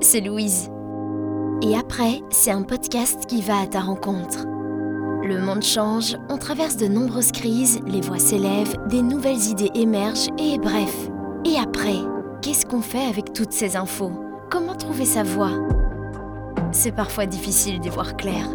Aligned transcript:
c'est 0.00 0.20
Louise. 0.20 0.70
Et 1.62 1.76
après, 1.76 2.22
c'est 2.30 2.50
un 2.50 2.62
podcast 2.62 3.26
qui 3.26 3.42
va 3.42 3.60
à 3.60 3.66
ta 3.66 3.80
rencontre. 3.80 4.46
Le 5.24 5.40
monde 5.40 5.62
change, 5.62 6.16
on 6.28 6.38
traverse 6.38 6.76
de 6.76 6.86
nombreuses 6.86 7.32
crises, 7.32 7.80
les 7.86 8.00
voix 8.00 8.18
s'élèvent, 8.18 8.76
des 8.86 9.02
nouvelles 9.02 9.44
idées 9.48 9.70
émergent 9.74 10.28
et 10.38 10.58
bref. 10.58 11.10
Et 11.44 11.56
après, 11.58 11.96
qu'est-ce 12.42 12.64
qu'on 12.64 12.80
fait 12.80 13.04
avec 13.04 13.32
toutes 13.32 13.52
ces 13.52 13.76
infos? 13.76 14.12
Comment 14.50 14.74
trouver 14.74 15.04
sa 15.04 15.24
voix? 15.24 15.52
C'est 16.72 16.92
parfois 16.92 17.26
difficile 17.26 17.80
d'y 17.80 17.88
voir 17.88 18.16
clair. 18.16 18.48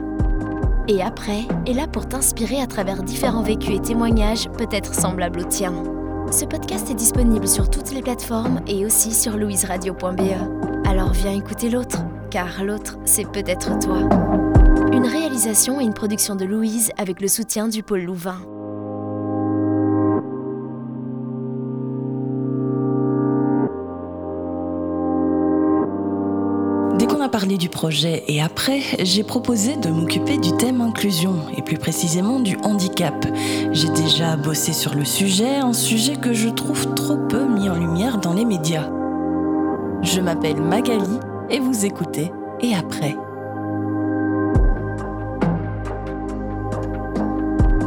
Et 0.87 1.01
après 1.01 1.41
est 1.65 1.73
là 1.73 1.87
pour 1.87 2.07
t'inspirer 2.07 2.61
à 2.61 2.68
travers 2.68 3.04
différents 3.04 3.43
vécus 3.43 3.75
et 3.75 3.82
témoignages 3.82 4.50
peut-être 4.57 4.93
semblables 4.93 5.39
aux 5.39 5.50
tiens. 5.50 5.83
Ce 6.32 6.46
podcast 6.46 6.89
est 6.89 6.96
disponible 6.96 7.47
sur 7.47 7.69
toutes 7.69 7.91
les 7.91 8.01
plateformes 8.01 8.61
et 8.68 8.86
aussi 8.86 9.14
sur 9.14 9.37
louiseradio.be. 9.37 10.72
Alors 10.93 11.11
viens 11.11 11.32
écouter 11.32 11.71
l'autre, 11.71 12.04
car 12.29 12.64
l'autre, 12.64 13.00
c'est 13.04 13.25
peut-être 13.25 13.79
toi. 13.79 13.97
Une 14.92 15.07
réalisation 15.07 15.82
et 15.82 15.84
une 15.84 15.96
production 15.96 16.36
de 16.36 16.46
Louise 16.46 16.92
avec 17.00 17.20
le 17.20 17.28
soutien 17.28 17.68
du 17.68 17.82
pôle 17.82 18.04
Louvain. 18.04 18.38
Dès 27.00 27.07
qu'on 27.07 27.21
a 27.21 27.29
parlé 27.29 27.57
du 27.57 27.70
projet 27.70 28.23
et 28.28 28.39
après, 28.39 28.82
j'ai 29.00 29.23
proposé 29.23 29.78
de 29.78 29.89
m'occuper 29.89 30.37
du 30.37 30.56
thème 30.57 30.79
inclusion 30.79 31.37
et 31.57 31.64
plus 31.64 31.79
précisément 31.79 32.39
du 32.39 32.56
handicap. 32.58 33.25
J'ai 33.72 33.89
déjà 33.89 34.36
bossé 34.36 34.73
sur 34.73 34.94
le 34.94 35.06
sujet, 35.06 35.56
un 35.56 35.73
sujet 35.73 36.17
que 36.17 36.34
je 36.34 36.50
trouve 36.50 36.94
trop 36.94 37.17
peu 37.17 37.45
mis 37.45 37.67
en 37.67 37.73
lumière 37.73 38.20
dans 38.20 38.34
les 38.34 38.45
médias. 38.45 38.92
Je 40.04 40.20
m'appelle 40.20 40.62
Magali 40.62 41.18
et 41.50 41.59
vous 41.59 41.86
écoutez 41.86 42.30
et 42.59 42.76
après. 42.76 43.16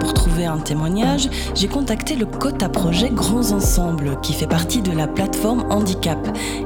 Pour 0.00 0.14
trouver 0.14 0.46
un 0.46 0.56
témoignage, 0.56 1.28
j'ai 1.54 1.68
contacté 1.68 2.16
le 2.16 2.24
Cota 2.24 2.70
Projet 2.70 3.10
Grands 3.10 3.52
Ensembles 3.52 4.18
qui 4.22 4.32
fait 4.32 4.46
partie 4.46 4.80
de 4.80 4.92
la 4.92 5.06
plateforme 5.06 5.66
Handicap. 5.68 6.18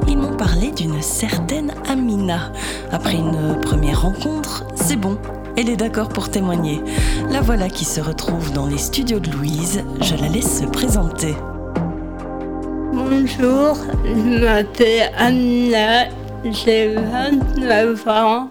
Ils 0.06 0.18
m'ont 0.18 0.36
parlé 0.36 0.70
d'une 0.70 1.02
certaine 1.02 1.74
Amina. 1.88 2.52
Après 2.92 3.16
une 3.16 3.58
première 3.60 4.02
rencontre, 4.02 4.64
c'est 4.76 4.96
bon. 4.96 5.18
Elle 5.56 5.68
est 5.68 5.76
d'accord 5.76 6.10
pour 6.10 6.30
témoigner. 6.30 6.80
La 7.28 7.40
voilà 7.40 7.68
qui 7.68 7.84
se 7.84 8.00
retrouve 8.00 8.52
dans 8.52 8.66
les 8.66 8.78
studios 8.78 9.18
de 9.18 9.32
Louise. 9.32 9.82
Je 10.00 10.14
la 10.14 10.28
laisse 10.28 10.60
se 10.60 10.64
présenter. 10.64 11.34
Bonjour, 12.92 13.76
je 14.04 14.44
m'appelle 14.44 15.12
Amina, 15.16 16.08
j'ai 16.44 16.94
29 16.94 18.08
ans 18.08 18.50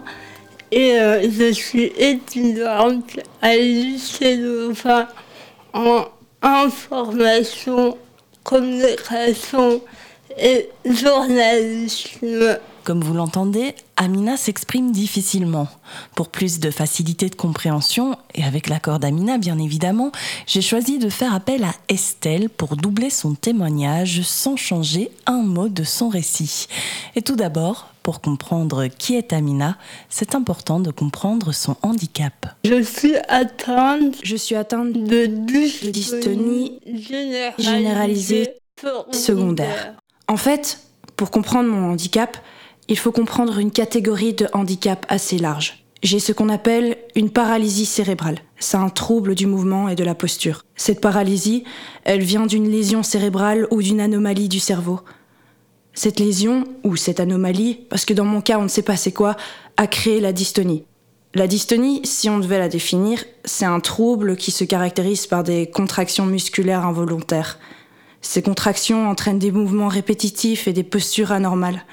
et 0.72 0.98
euh, 0.98 1.28
je 1.30 1.52
suis 1.52 1.92
étudiante 1.98 3.18
à 3.42 3.54
Louvain 3.56 5.08
en 5.74 6.04
information, 6.40 7.98
communication 8.42 9.82
et 10.38 10.70
journalisme. 10.86 12.58
Comme 12.84 13.02
vous 13.02 13.14
l'entendez, 13.14 13.74
Amina 14.00 14.38
s'exprime 14.38 14.92
difficilement. 14.92 15.68
Pour 16.14 16.30
plus 16.30 16.58
de 16.58 16.70
facilité 16.70 17.28
de 17.28 17.34
compréhension, 17.34 18.16
et 18.34 18.42
avec 18.42 18.70
l'accord 18.70 18.98
d'Amina 18.98 19.36
bien 19.36 19.58
évidemment, 19.58 20.10
j'ai 20.46 20.62
choisi 20.62 20.98
de 20.98 21.10
faire 21.10 21.34
appel 21.34 21.64
à 21.64 21.74
Estelle 21.90 22.48
pour 22.48 22.76
doubler 22.76 23.10
son 23.10 23.34
témoignage 23.34 24.22
sans 24.22 24.56
changer 24.56 25.10
un 25.26 25.42
mot 25.42 25.68
de 25.68 25.84
son 25.84 26.08
récit. 26.08 26.66
Et 27.14 27.20
tout 27.20 27.36
d'abord, 27.36 27.88
pour 28.02 28.22
comprendre 28.22 28.86
qui 28.86 29.16
est 29.16 29.34
Amina, 29.34 29.76
c'est 30.08 30.34
important 30.34 30.80
de 30.80 30.90
comprendre 30.90 31.52
son 31.52 31.76
handicap. 31.82 32.46
Je 32.64 32.82
suis 32.82 33.16
atteinte 33.28 34.16
Je 34.22 34.36
suis 34.36 34.56
atteinte 34.56 34.94
de 34.94 35.26
dystonie 35.26 35.92
dystonie 35.92 36.80
généralisée 37.58 38.54
secondaire. 39.12 39.92
En 40.26 40.38
fait, 40.38 40.78
pour 41.16 41.30
comprendre 41.30 41.68
mon 41.68 41.90
handicap, 41.90 42.38
il 42.90 42.98
faut 42.98 43.12
comprendre 43.12 43.58
une 43.58 43.70
catégorie 43.70 44.34
de 44.34 44.48
handicap 44.52 45.06
assez 45.08 45.38
large. 45.38 45.84
J'ai 46.02 46.18
ce 46.18 46.32
qu'on 46.32 46.48
appelle 46.48 46.96
une 47.14 47.30
paralysie 47.30 47.86
cérébrale. 47.86 48.40
C'est 48.58 48.76
un 48.76 48.88
trouble 48.88 49.34
du 49.34 49.46
mouvement 49.46 49.88
et 49.88 49.94
de 49.94 50.02
la 50.02 50.16
posture. 50.16 50.64
Cette 50.74 51.00
paralysie, 51.00 51.62
elle 52.04 52.22
vient 52.22 52.46
d'une 52.46 52.68
lésion 52.68 53.02
cérébrale 53.02 53.68
ou 53.70 53.80
d'une 53.80 54.00
anomalie 54.00 54.48
du 54.48 54.58
cerveau. 54.58 55.00
Cette 55.92 56.18
lésion, 56.18 56.64
ou 56.82 56.96
cette 56.96 57.20
anomalie, 57.20 57.86
parce 57.90 58.04
que 58.04 58.14
dans 58.14 58.24
mon 58.24 58.40
cas 58.40 58.58
on 58.58 58.64
ne 58.64 58.68
sait 58.68 58.82
pas 58.82 58.96
c'est 58.96 59.12
quoi, 59.12 59.36
a 59.76 59.86
créé 59.86 60.20
la 60.20 60.32
dystonie. 60.32 60.84
La 61.34 61.46
dystonie, 61.46 62.00
si 62.04 62.28
on 62.28 62.40
devait 62.40 62.58
la 62.58 62.68
définir, 62.68 63.24
c'est 63.44 63.66
un 63.66 63.78
trouble 63.78 64.36
qui 64.36 64.50
se 64.50 64.64
caractérise 64.64 65.28
par 65.28 65.44
des 65.44 65.70
contractions 65.70 66.26
musculaires 66.26 66.84
involontaires. 66.84 67.60
Ces 68.20 68.42
contractions 68.42 69.08
entraînent 69.08 69.38
des 69.38 69.52
mouvements 69.52 69.88
répétitifs 69.88 70.66
et 70.66 70.72
des 70.72 70.82
postures 70.82 71.30
anormales. 71.30 71.84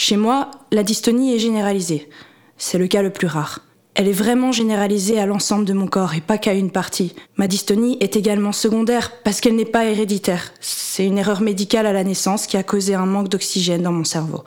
Chez 0.00 0.16
moi, 0.16 0.52
la 0.70 0.84
dystonie 0.84 1.34
est 1.34 1.40
généralisée. 1.40 2.08
C'est 2.56 2.78
le 2.78 2.86
cas 2.86 3.02
le 3.02 3.10
plus 3.10 3.26
rare. 3.26 3.62
Elle 3.96 4.06
est 4.06 4.12
vraiment 4.12 4.52
généralisée 4.52 5.18
à 5.18 5.26
l'ensemble 5.26 5.64
de 5.64 5.72
mon 5.72 5.88
corps 5.88 6.14
et 6.14 6.20
pas 6.20 6.38
qu'à 6.38 6.54
une 6.54 6.70
partie. 6.70 7.16
Ma 7.36 7.48
dystonie 7.48 7.96
est 7.98 8.14
également 8.14 8.52
secondaire 8.52 9.10
parce 9.24 9.40
qu'elle 9.40 9.56
n'est 9.56 9.64
pas 9.64 9.86
héréditaire. 9.86 10.52
C'est 10.60 11.04
une 11.04 11.18
erreur 11.18 11.40
médicale 11.40 11.84
à 11.84 11.92
la 11.92 12.04
naissance 12.04 12.46
qui 12.46 12.56
a 12.56 12.62
causé 12.62 12.94
un 12.94 13.06
manque 13.06 13.28
d'oxygène 13.28 13.82
dans 13.82 13.90
mon 13.90 14.04
cerveau. 14.04 14.44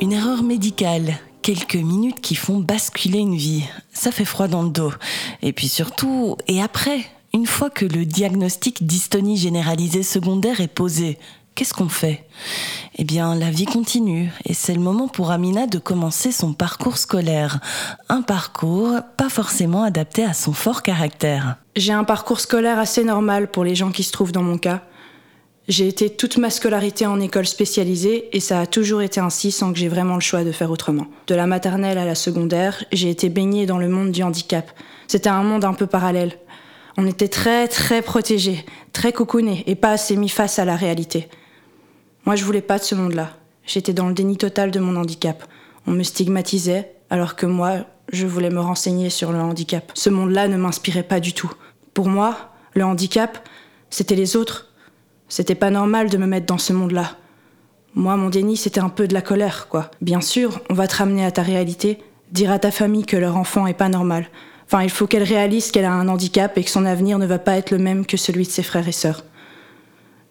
Une 0.00 0.12
erreur 0.12 0.42
médicale. 0.42 1.18
Quelques 1.42 1.74
minutes 1.74 2.22
qui 2.22 2.34
font 2.34 2.60
basculer 2.60 3.18
une 3.18 3.36
vie. 3.36 3.64
Ça 3.92 4.10
fait 4.10 4.24
froid 4.24 4.48
dans 4.48 4.62
le 4.62 4.70
dos. 4.70 4.92
Et 5.42 5.52
puis 5.52 5.68
surtout, 5.68 6.38
et 6.48 6.62
après, 6.62 7.00
une 7.34 7.46
fois 7.46 7.68
que 7.68 7.84
le 7.84 8.06
diagnostic 8.06 8.86
dystonie 8.86 9.36
généralisée 9.36 10.02
secondaire 10.02 10.62
est 10.62 10.66
posé, 10.66 11.18
qu'est-ce 11.54 11.74
qu'on 11.74 11.88
fait? 11.88 12.24
Eh 12.96 13.04
bien, 13.04 13.34
la 13.34 13.50
vie 13.50 13.64
continue 13.64 14.30
et 14.44 14.54
c'est 14.54 14.74
le 14.74 14.80
moment 14.80 15.08
pour 15.08 15.30
Amina 15.30 15.66
de 15.66 15.78
commencer 15.78 16.32
son 16.32 16.52
parcours 16.52 16.98
scolaire. 16.98 17.60
Un 18.08 18.22
parcours 18.22 19.00
pas 19.16 19.28
forcément 19.28 19.82
adapté 19.82 20.24
à 20.24 20.34
son 20.34 20.52
fort 20.52 20.82
caractère. 20.82 21.56
J'ai 21.76 21.92
un 21.92 22.04
parcours 22.04 22.40
scolaire 22.40 22.78
assez 22.78 23.04
normal 23.04 23.50
pour 23.50 23.64
les 23.64 23.74
gens 23.74 23.90
qui 23.90 24.02
se 24.02 24.12
trouvent 24.12 24.32
dans 24.32 24.42
mon 24.42 24.58
cas. 24.58 24.82
J'ai 25.68 25.86
été 25.86 26.10
toute 26.10 26.38
ma 26.38 26.50
scolarité 26.50 27.06
en 27.06 27.20
école 27.20 27.46
spécialisée 27.46 28.36
et 28.36 28.40
ça 28.40 28.60
a 28.60 28.66
toujours 28.66 29.00
été 29.00 29.20
ainsi 29.20 29.52
sans 29.52 29.72
que 29.72 29.78
j'ai 29.78 29.88
vraiment 29.88 30.16
le 30.16 30.20
choix 30.20 30.42
de 30.42 30.52
faire 30.52 30.72
autrement. 30.72 31.06
De 31.28 31.34
la 31.34 31.46
maternelle 31.46 31.98
à 31.98 32.04
la 32.04 32.16
secondaire, 32.16 32.84
j'ai 32.92 33.10
été 33.10 33.28
baignée 33.28 33.64
dans 33.64 33.78
le 33.78 33.88
monde 33.88 34.10
du 34.10 34.22
handicap. 34.24 34.70
C'était 35.06 35.30
un 35.30 35.44
monde 35.44 35.64
un 35.64 35.74
peu 35.74 35.86
parallèle. 35.86 36.36
On 36.96 37.06
était 37.06 37.28
très 37.28 37.68
très 37.68 38.02
protégés, 38.02 38.66
très 38.92 39.12
coucounés 39.12 39.62
et 39.66 39.76
pas 39.76 39.92
assez 39.92 40.16
mis 40.16 40.28
face 40.28 40.58
à 40.58 40.64
la 40.64 40.76
réalité. 40.76 41.28
Moi 42.24 42.36
je 42.36 42.44
voulais 42.44 42.62
pas 42.62 42.78
de 42.78 42.84
ce 42.84 42.94
monde-là. 42.94 43.30
J'étais 43.64 43.92
dans 43.92 44.08
le 44.08 44.14
déni 44.14 44.36
total 44.36 44.70
de 44.70 44.80
mon 44.80 44.96
handicap. 44.96 45.44
On 45.86 45.90
me 45.90 46.02
stigmatisait 46.02 46.94
alors 47.10 47.36
que 47.36 47.46
moi 47.46 47.84
je 48.12 48.26
voulais 48.26 48.50
me 48.50 48.60
renseigner 48.60 49.10
sur 49.10 49.32
le 49.32 49.38
handicap. 49.38 49.90
Ce 49.94 50.10
monde-là 50.10 50.48
ne 50.48 50.56
m'inspirait 50.56 51.02
pas 51.02 51.20
du 51.20 51.32
tout. 51.32 51.50
Pour 51.94 52.08
moi, 52.08 52.52
le 52.74 52.84
handicap, 52.84 53.48
c'était 53.90 54.14
les 54.14 54.36
autres. 54.36 54.68
C'était 55.28 55.54
pas 55.54 55.70
normal 55.70 56.10
de 56.10 56.18
me 56.18 56.26
mettre 56.26 56.46
dans 56.46 56.58
ce 56.58 56.72
monde-là. 56.72 57.16
Moi, 57.94 58.16
mon 58.16 58.30
déni, 58.30 58.56
c'était 58.56 58.80
un 58.80 58.88
peu 58.88 59.06
de 59.06 59.14
la 59.14 59.22
colère, 59.22 59.68
quoi. 59.68 59.90
Bien 60.00 60.20
sûr, 60.20 60.60
on 60.70 60.74
va 60.74 60.86
te 60.86 60.96
ramener 60.96 61.24
à 61.24 61.30
ta 61.30 61.42
réalité, 61.42 61.98
dire 62.30 62.50
à 62.50 62.58
ta 62.58 62.70
famille 62.70 63.04
que 63.04 63.16
leur 63.16 63.36
enfant 63.36 63.66
est 63.66 63.74
pas 63.74 63.88
normal. 63.88 64.26
Enfin, 64.66 64.82
il 64.82 64.90
faut 64.90 65.06
qu'elle 65.06 65.22
réalise 65.22 65.70
qu'elle 65.70 65.84
a 65.84 65.92
un 65.92 66.08
handicap 66.08 66.56
et 66.56 66.64
que 66.64 66.70
son 66.70 66.86
avenir 66.86 67.18
ne 67.18 67.26
va 67.26 67.38
pas 67.38 67.58
être 67.58 67.70
le 67.70 67.78
même 67.78 68.06
que 68.06 68.16
celui 68.16 68.44
de 68.44 68.50
ses 68.50 68.62
frères 68.62 68.88
et 68.88 68.92
sœurs. 68.92 69.24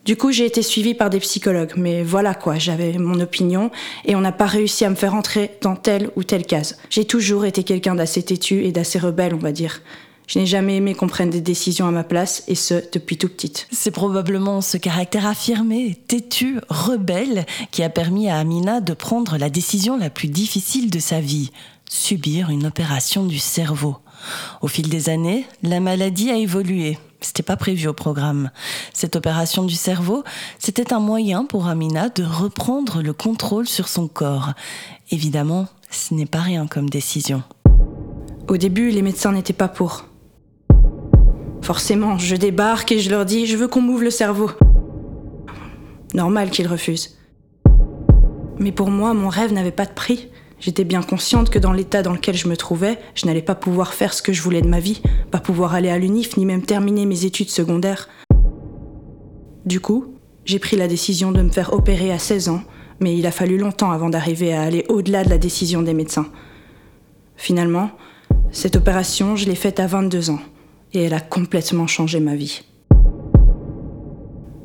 Du 0.03 0.15
coup, 0.15 0.31
j'ai 0.31 0.47
été 0.47 0.63
suivie 0.63 0.95
par 0.95 1.11
des 1.11 1.19
psychologues, 1.19 1.73
mais 1.77 2.01
voilà 2.01 2.33
quoi, 2.33 2.57
j'avais 2.57 2.97
mon 2.97 3.19
opinion 3.19 3.69
et 4.05 4.15
on 4.15 4.21
n'a 4.21 4.31
pas 4.31 4.47
réussi 4.47 4.83
à 4.83 4.89
me 4.89 4.95
faire 4.95 5.13
entrer 5.13 5.57
dans 5.61 5.75
telle 5.75 6.09
ou 6.15 6.23
telle 6.23 6.45
case. 6.45 6.79
J'ai 6.89 7.05
toujours 7.05 7.45
été 7.45 7.63
quelqu'un 7.63 7.93
d'assez 7.93 8.23
têtu 8.23 8.63
et 8.63 8.71
d'assez 8.71 8.97
rebelle, 8.97 9.35
on 9.35 9.39
va 9.39 9.51
dire. 9.51 9.81
Je 10.25 10.39
n'ai 10.39 10.47
jamais 10.47 10.77
aimé 10.77 10.95
qu'on 10.95 11.07
prenne 11.07 11.29
des 11.29 11.41
décisions 11.41 11.87
à 11.87 11.91
ma 11.91 12.03
place, 12.03 12.43
et 12.47 12.55
ce, 12.55 12.75
depuis 12.91 13.17
tout 13.17 13.27
petite. 13.27 13.67
C'est 13.71 13.91
probablement 13.91 14.61
ce 14.61 14.77
caractère 14.77 15.27
affirmé, 15.27 15.95
têtu, 16.07 16.59
rebelle, 16.69 17.45
qui 17.69 17.83
a 17.83 17.89
permis 17.89 18.27
à 18.29 18.37
Amina 18.37 18.81
de 18.81 18.93
prendre 18.93 19.37
la 19.37 19.49
décision 19.49 19.97
la 19.97 20.09
plus 20.09 20.29
difficile 20.29 20.89
de 20.89 20.99
sa 20.99 21.19
vie, 21.19 21.51
subir 21.89 22.49
une 22.49 22.65
opération 22.65 23.25
du 23.25 23.39
cerveau. 23.39 23.97
Au 24.61 24.67
fil 24.67 24.89
des 24.89 25.09
années, 25.09 25.45
la 25.63 25.79
maladie 25.79 26.31
a 26.31 26.37
évolué. 26.37 26.97
C'était 27.21 27.43
pas 27.43 27.55
prévu 27.55 27.87
au 27.87 27.93
programme. 27.93 28.49
Cette 28.93 29.15
opération 29.15 29.63
du 29.63 29.75
cerveau, 29.75 30.23
c'était 30.57 30.93
un 30.93 30.99
moyen 30.99 31.45
pour 31.45 31.67
Amina 31.67 32.09
de 32.09 32.23
reprendre 32.23 33.01
le 33.01 33.13
contrôle 33.13 33.67
sur 33.67 33.87
son 33.87 34.07
corps. 34.07 34.53
Évidemment, 35.11 35.67
ce 35.91 36.13
n'est 36.13 36.25
pas 36.25 36.39
rien 36.39 36.65
comme 36.67 36.89
décision. 36.89 37.43
Au 38.47 38.57
début, 38.57 38.89
les 38.89 39.01
médecins 39.01 39.31
n'étaient 39.31 39.53
pas 39.53 39.67
pour. 39.67 40.05
Forcément, 41.61 42.17
je 42.17 42.35
débarque 42.35 42.91
et 42.91 42.99
je 42.99 43.11
leur 43.11 43.25
dis 43.25 43.45
Je 43.45 43.55
veux 43.55 43.67
qu'on 43.67 43.81
m'ouvre 43.81 44.03
le 44.03 44.09
cerveau. 44.09 44.51
Normal 46.13 46.49
qu'ils 46.49 46.67
refusent. 46.67 47.17
Mais 48.57 48.71
pour 48.71 48.89
moi, 48.89 49.13
mon 49.13 49.29
rêve 49.29 49.53
n'avait 49.53 49.71
pas 49.71 49.85
de 49.85 49.93
prix. 49.93 50.29
J'étais 50.61 50.83
bien 50.83 51.01
consciente 51.01 51.49
que 51.49 51.57
dans 51.57 51.73
l'état 51.73 52.03
dans 52.03 52.13
lequel 52.13 52.37
je 52.37 52.47
me 52.47 52.55
trouvais, 52.55 52.99
je 53.15 53.25
n'allais 53.25 53.41
pas 53.41 53.55
pouvoir 53.55 53.95
faire 53.95 54.13
ce 54.13 54.21
que 54.21 54.31
je 54.31 54.43
voulais 54.43 54.61
de 54.61 54.67
ma 54.67 54.79
vie, 54.79 55.01
pas 55.31 55.39
pouvoir 55.39 55.73
aller 55.73 55.89
à 55.89 55.97
l'UNIF 55.97 56.37
ni 56.37 56.45
même 56.45 56.61
terminer 56.61 57.07
mes 57.07 57.25
études 57.25 57.49
secondaires. 57.49 58.07
Du 59.65 59.79
coup, 59.79 60.13
j'ai 60.45 60.59
pris 60.59 60.77
la 60.77 60.87
décision 60.87 61.31
de 61.31 61.41
me 61.41 61.49
faire 61.49 61.73
opérer 61.73 62.11
à 62.11 62.19
16 62.19 62.49
ans, 62.49 62.61
mais 62.99 63.17
il 63.17 63.25
a 63.25 63.31
fallu 63.31 63.57
longtemps 63.57 63.89
avant 63.89 64.11
d'arriver 64.11 64.53
à 64.53 64.61
aller 64.61 64.85
au-delà 64.87 65.23
de 65.23 65.29
la 65.29 65.39
décision 65.39 65.81
des 65.81 65.95
médecins. 65.95 66.27
Finalement, 67.37 67.89
cette 68.51 68.75
opération, 68.75 69.35
je 69.35 69.47
l'ai 69.47 69.55
faite 69.55 69.79
à 69.79 69.87
22 69.87 70.29
ans, 70.29 70.41
et 70.93 71.01
elle 71.01 71.15
a 71.15 71.21
complètement 71.21 71.87
changé 71.87 72.19
ma 72.19 72.35
vie. 72.35 72.61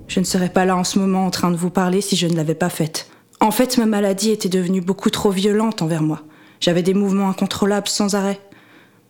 Je 0.09 0.21
ne 0.21 0.27
serais 0.27 0.51
pas 0.51 0.67
là 0.67 0.77
en 0.77 0.85
ce 0.85 0.99
moment 0.99 1.25
en 1.25 1.31
train 1.31 1.51
de 1.51 1.57
vous 1.57 1.71
parler 1.71 2.03
si 2.03 2.17
je 2.17 2.27
ne 2.27 2.37
l'avais 2.37 2.55
pas 2.55 2.69
faite. 2.69 3.09
En 3.41 3.51
fait, 3.51 3.79
ma 3.79 3.87
maladie 3.87 4.31
était 4.31 4.49
devenue 4.49 4.81
beaucoup 4.81 5.11
trop 5.11 5.31
violente 5.31 5.83
envers 5.83 6.03
moi. 6.03 6.23
J'avais 6.61 6.83
des 6.83 6.95
mouvements 6.95 7.29
incontrôlables 7.29 7.89
sans 7.89 8.15
arrêt. 8.15 8.41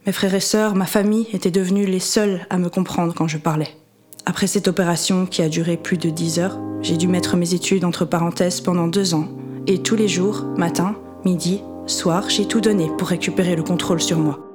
Mes 0.06 0.12
frères 0.12 0.34
et 0.34 0.40
sœurs, 0.40 0.74
ma 0.74 0.86
famille 0.86 1.28
étaient 1.32 1.50
devenus 1.50 1.88
les 1.88 2.00
seuls 2.00 2.46
à 2.50 2.58
me 2.58 2.68
comprendre 2.68 3.14
quand 3.14 3.28
je 3.28 3.38
parlais. 3.38 3.76
Après 4.24 4.48
cette 4.48 4.68
opération 4.68 5.26
qui 5.26 5.42
a 5.42 5.48
duré 5.48 5.76
plus 5.76 5.98
de 5.98 6.10
10 6.10 6.40
heures, 6.40 6.58
j'ai 6.82 6.96
dû 6.96 7.06
mettre 7.08 7.36
mes 7.36 7.54
études 7.54 7.84
entre 7.84 8.04
parenthèses 8.04 8.60
pendant 8.60 8.88
deux 8.88 9.14
ans. 9.14 9.28
Et 9.66 9.82
tous 9.82 9.96
les 9.96 10.08
jours, 10.08 10.44
matin, 10.56 10.96
midi, 11.24 11.62
soir, 11.86 12.28
j'ai 12.28 12.46
tout 12.46 12.60
donné 12.60 12.90
pour 12.98 13.08
récupérer 13.08 13.56
le 13.56 13.62
contrôle 13.62 14.00
sur 14.00 14.18
moi. 14.18 14.45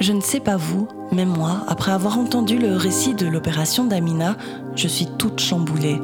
Je 0.00 0.12
ne 0.14 0.22
sais 0.22 0.40
pas 0.40 0.56
vous, 0.56 0.88
mais 1.12 1.26
moi, 1.26 1.62
après 1.68 1.92
avoir 1.92 2.18
entendu 2.18 2.56
le 2.56 2.74
récit 2.74 3.12
de 3.12 3.26
l'opération 3.26 3.84
d'Amina, 3.84 4.34
je 4.74 4.88
suis 4.88 5.06
toute 5.18 5.40
chamboulée. 5.40 6.00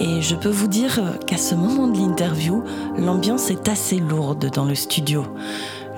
Et 0.00 0.22
je 0.22 0.34
peux 0.34 0.48
vous 0.48 0.66
dire 0.66 1.18
qu'à 1.26 1.36
ce 1.36 1.54
moment 1.54 1.86
de 1.86 1.98
l'interview, 1.98 2.64
l'ambiance 2.96 3.50
est 3.50 3.68
assez 3.68 3.98
lourde 3.98 4.50
dans 4.54 4.64
le 4.64 4.74
studio. 4.74 5.24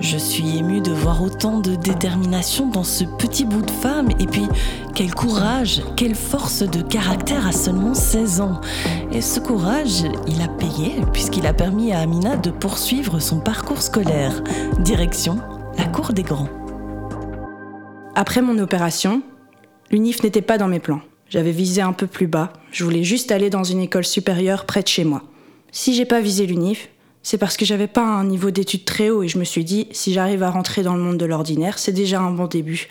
Je 0.01 0.17
suis 0.17 0.57
émue 0.57 0.81
de 0.81 0.91
voir 0.91 1.23
autant 1.23 1.59
de 1.59 1.75
détermination 1.75 2.67
dans 2.67 2.83
ce 2.83 3.05
petit 3.05 3.45
bout 3.45 3.61
de 3.61 3.71
femme 3.71 4.09
et 4.19 4.25
puis 4.25 4.47
quel 4.93 5.15
courage, 5.15 5.81
quelle 5.95 6.15
force 6.15 6.63
de 6.63 6.81
caractère 6.81 7.47
à 7.47 7.53
seulement 7.53 7.93
16 7.93 8.41
ans. 8.41 8.59
Et 9.13 9.21
ce 9.21 9.39
courage, 9.39 10.03
il 10.27 10.41
a 10.41 10.49
payé 10.49 11.01
puisqu'il 11.13 11.47
a 11.47 11.53
permis 11.53 11.93
à 11.93 11.99
Amina 11.99 12.35
de 12.35 12.51
poursuivre 12.51 13.19
son 13.19 13.39
parcours 13.39 13.81
scolaire. 13.81 14.43
Direction 14.79 15.39
la 15.77 15.85
cour 15.85 16.11
des 16.11 16.23
grands. 16.23 16.49
Après 18.19 18.41
mon 18.41 18.57
opération, 18.57 19.21
l'UNIF 19.91 20.23
n'était 20.23 20.41
pas 20.41 20.57
dans 20.57 20.67
mes 20.67 20.79
plans. 20.79 21.01
J'avais 21.29 21.51
visé 21.51 21.81
un 21.81 21.93
peu 21.93 22.07
plus 22.07 22.25
bas. 22.25 22.51
Je 22.71 22.83
voulais 22.83 23.03
juste 23.03 23.31
aller 23.31 23.51
dans 23.51 23.63
une 23.63 23.79
école 23.79 24.05
supérieure 24.05 24.65
près 24.65 24.81
de 24.81 24.87
chez 24.87 25.03
moi. 25.03 25.21
Si 25.71 25.93
j'ai 25.93 26.05
pas 26.05 26.19
visé 26.19 26.47
l'UNIF, 26.47 26.89
c'est 27.21 27.37
parce 27.37 27.57
que 27.57 27.63
j'avais 27.63 27.85
pas 27.85 28.01
un 28.01 28.23
niveau 28.23 28.49
d'études 28.49 28.85
très 28.85 29.11
haut 29.11 29.21
et 29.21 29.27
je 29.27 29.37
me 29.37 29.43
suis 29.43 29.63
dit, 29.63 29.87
si 29.91 30.13
j'arrive 30.13 30.41
à 30.41 30.49
rentrer 30.49 30.81
dans 30.81 30.95
le 30.95 31.03
monde 31.03 31.17
de 31.17 31.25
l'ordinaire, 31.25 31.77
c'est 31.77 31.91
déjà 31.91 32.19
un 32.19 32.31
bon 32.31 32.47
début. 32.47 32.87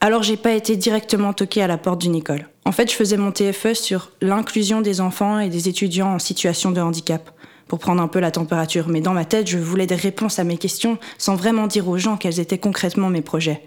Alors 0.00 0.22
j'ai 0.22 0.36
pas 0.36 0.52
été 0.52 0.76
directement 0.76 1.32
toquée 1.32 1.62
à 1.62 1.66
la 1.66 1.76
porte 1.76 2.00
d'une 2.00 2.14
école. 2.14 2.48
En 2.64 2.70
fait, 2.70 2.88
je 2.88 2.94
faisais 2.94 3.16
mon 3.16 3.32
TFE 3.32 3.74
sur 3.74 4.12
l'inclusion 4.20 4.82
des 4.82 5.00
enfants 5.00 5.40
et 5.40 5.48
des 5.48 5.68
étudiants 5.68 6.14
en 6.14 6.20
situation 6.20 6.70
de 6.70 6.80
handicap, 6.80 7.32
pour 7.66 7.80
prendre 7.80 8.00
un 8.00 8.08
peu 8.08 8.20
la 8.20 8.30
température. 8.30 8.86
Mais 8.88 9.00
dans 9.00 9.14
ma 9.14 9.24
tête, 9.24 9.48
je 9.48 9.58
voulais 9.58 9.88
des 9.88 9.96
réponses 9.96 10.38
à 10.38 10.44
mes 10.44 10.58
questions 10.58 10.96
sans 11.18 11.34
vraiment 11.34 11.66
dire 11.66 11.88
aux 11.88 11.98
gens 11.98 12.16
quels 12.16 12.38
étaient 12.38 12.58
concrètement 12.58 13.10
mes 13.10 13.20
projets. 13.20 13.64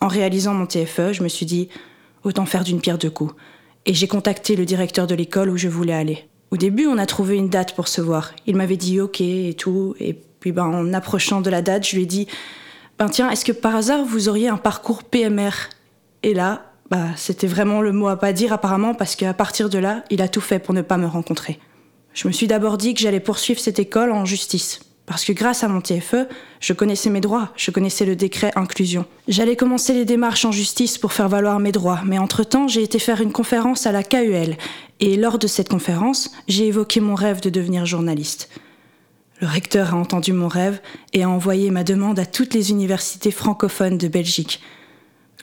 En 0.00 0.08
réalisant 0.08 0.54
mon 0.54 0.66
TFE, 0.66 1.12
je 1.12 1.22
me 1.22 1.28
suis 1.28 1.46
dit, 1.46 1.68
autant 2.24 2.46
faire 2.46 2.64
d'une 2.64 2.80
pierre 2.80 2.98
deux 2.98 3.10
coups. 3.10 3.34
Et 3.86 3.94
j'ai 3.94 4.08
contacté 4.08 4.56
le 4.56 4.64
directeur 4.64 5.06
de 5.06 5.14
l'école 5.14 5.50
où 5.50 5.56
je 5.56 5.68
voulais 5.68 5.94
aller. 5.94 6.28
Au 6.50 6.56
début, 6.56 6.86
on 6.86 6.98
a 6.98 7.06
trouvé 7.06 7.36
une 7.36 7.48
date 7.48 7.74
pour 7.74 7.88
se 7.88 8.00
voir. 8.00 8.32
Il 8.46 8.56
m'avait 8.56 8.76
dit 8.76 9.00
OK 9.00 9.20
et 9.20 9.54
tout. 9.58 9.94
Et 9.98 10.14
puis, 10.40 10.52
ben, 10.52 10.64
en 10.64 10.92
approchant 10.92 11.40
de 11.40 11.50
la 11.50 11.62
date, 11.62 11.86
je 11.86 11.96
lui 11.96 12.04
ai 12.04 12.06
dit, 12.06 12.26
ben 12.98 13.08
tiens, 13.08 13.30
est-ce 13.30 13.44
que 13.44 13.52
par 13.52 13.74
hasard 13.74 14.04
vous 14.04 14.28
auriez 14.28 14.48
un 14.48 14.56
parcours 14.56 15.02
PMR 15.02 15.50
Et 16.22 16.32
là, 16.32 16.72
bah, 16.90 17.08
c'était 17.16 17.46
vraiment 17.46 17.80
le 17.80 17.92
mot 17.92 18.08
à 18.08 18.18
pas 18.18 18.32
dire 18.32 18.52
apparemment 18.52 18.94
parce 18.94 19.16
qu'à 19.16 19.34
partir 19.34 19.68
de 19.68 19.78
là, 19.78 20.04
il 20.10 20.22
a 20.22 20.28
tout 20.28 20.40
fait 20.40 20.58
pour 20.58 20.74
ne 20.74 20.82
pas 20.82 20.96
me 20.96 21.06
rencontrer. 21.06 21.58
Je 22.12 22.28
me 22.28 22.32
suis 22.32 22.46
d'abord 22.46 22.78
dit 22.78 22.94
que 22.94 23.00
j'allais 23.00 23.20
poursuivre 23.20 23.58
cette 23.58 23.80
école 23.80 24.12
en 24.12 24.24
justice. 24.24 24.80
Parce 25.06 25.24
que 25.24 25.32
grâce 25.32 25.62
à 25.62 25.68
mon 25.68 25.82
TFE, 25.82 26.28
je 26.60 26.72
connaissais 26.72 27.10
mes 27.10 27.20
droits, 27.20 27.50
je 27.56 27.70
connaissais 27.70 28.06
le 28.06 28.16
décret 28.16 28.52
inclusion. 28.56 29.04
J'allais 29.28 29.56
commencer 29.56 29.92
les 29.92 30.06
démarches 30.06 30.46
en 30.46 30.52
justice 30.52 30.96
pour 30.96 31.12
faire 31.12 31.28
valoir 31.28 31.60
mes 31.60 31.72
droits, 31.72 32.00
mais 32.06 32.18
entre-temps, 32.18 32.68
j'ai 32.68 32.82
été 32.82 32.98
faire 32.98 33.20
une 33.20 33.32
conférence 33.32 33.86
à 33.86 33.92
la 33.92 34.02
KUL, 34.02 34.56
et 35.00 35.16
lors 35.16 35.38
de 35.38 35.46
cette 35.46 35.68
conférence, 35.68 36.30
j'ai 36.48 36.68
évoqué 36.68 37.00
mon 37.00 37.14
rêve 37.14 37.40
de 37.40 37.50
devenir 37.50 37.84
journaliste. 37.84 38.48
Le 39.40 39.46
recteur 39.46 39.92
a 39.92 39.98
entendu 39.98 40.32
mon 40.32 40.48
rêve 40.48 40.80
et 41.12 41.24
a 41.24 41.28
envoyé 41.28 41.70
ma 41.70 41.84
demande 41.84 42.18
à 42.18 42.24
toutes 42.24 42.54
les 42.54 42.70
universités 42.70 43.30
francophones 43.30 43.98
de 43.98 44.08
Belgique. 44.08 44.62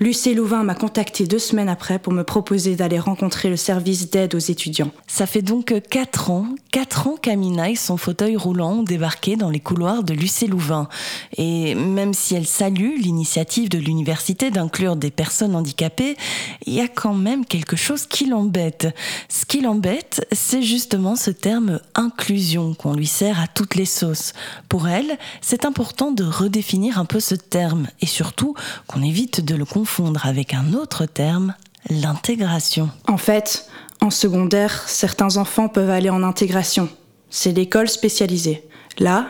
Lucie 0.01 0.33
Louvain 0.33 0.63
m'a 0.63 0.73
contacté 0.73 1.27
deux 1.27 1.37
semaines 1.37 1.69
après 1.69 1.99
pour 1.99 2.11
me 2.11 2.23
proposer 2.23 2.75
d'aller 2.75 2.97
rencontrer 2.97 3.51
le 3.51 3.55
service 3.55 4.09
d'aide 4.09 4.33
aux 4.33 4.39
étudiants. 4.39 4.89
Ça 5.05 5.27
fait 5.27 5.43
donc 5.43 5.79
quatre 5.91 6.31
ans, 6.31 6.47
quatre 6.71 7.05
ans 7.05 7.17
qu'Amina 7.21 7.69
et 7.69 7.75
son 7.75 7.97
fauteuil 7.97 8.35
roulant 8.35 8.79
ont 8.79 8.83
débarqué 8.83 9.35
dans 9.35 9.51
les 9.51 9.59
couloirs 9.59 10.01
de 10.01 10.15
Lucie 10.15 10.47
Louvain. 10.47 10.89
Et 11.37 11.75
même 11.75 12.15
si 12.15 12.33
elle 12.33 12.47
salue 12.47 12.97
l'initiative 12.97 13.69
de 13.69 13.77
l'université 13.77 14.49
d'inclure 14.49 14.95
des 14.95 15.11
personnes 15.11 15.55
handicapées, 15.55 16.17
il 16.65 16.73
y 16.73 16.81
a 16.81 16.87
quand 16.87 17.13
même 17.13 17.45
quelque 17.45 17.75
chose 17.75 18.07
qui 18.07 18.25
l'embête. 18.25 18.87
Ce 19.29 19.45
qui 19.45 19.61
l'embête, 19.61 20.25
c'est 20.31 20.63
justement 20.63 21.15
ce 21.15 21.29
terme 21.29 21.79
inclusion 21.93 22.73
qu'on 22.73 22.95
lui 22.95 23.05
sert 23.05 23.39
à 23.39 23.45
toutes 23.45 23.75
les 23.75 23.85
sauces. 23.85 24.33
Pour 24.67 24.87
elle, 24.87 25.19
c'est 25.41 25.63
important 25.63 26.11
de 26.11 26.23
redéfinir 26.23 26.97
un 26.97 27.05
peu 27.05 27.19
ce 27.19 27.35
terme 27.35 27.85
et 27.99 28.07
surtout 28.07 28.55
qu'on 28.87 29.03
évite 29.03 29.45
de 29.45 29.53
le 29.53 29.63
confondre 29.63 29.90
avec 30.23 30.53
un 30.53 30.73
autre 30.73 31.05
terme, 31.05 31.53
l'intégration. 31.89 32.89
En 33.07 33.17
fait, 33.17 33.67
en 33.99 34.09
secondaire, 34.09 34.87
certains 34.87 35.37
enfants 35.37 35.67
peuvent 35.67 35.89
aller 35.89 36.09
en 36.09 36.23
intégration. 36.23 36.89
C'est 37.29 37.51
l'école 37.51 37.89
spécialisée. 37.89 38.67
Là, 38.99 39.27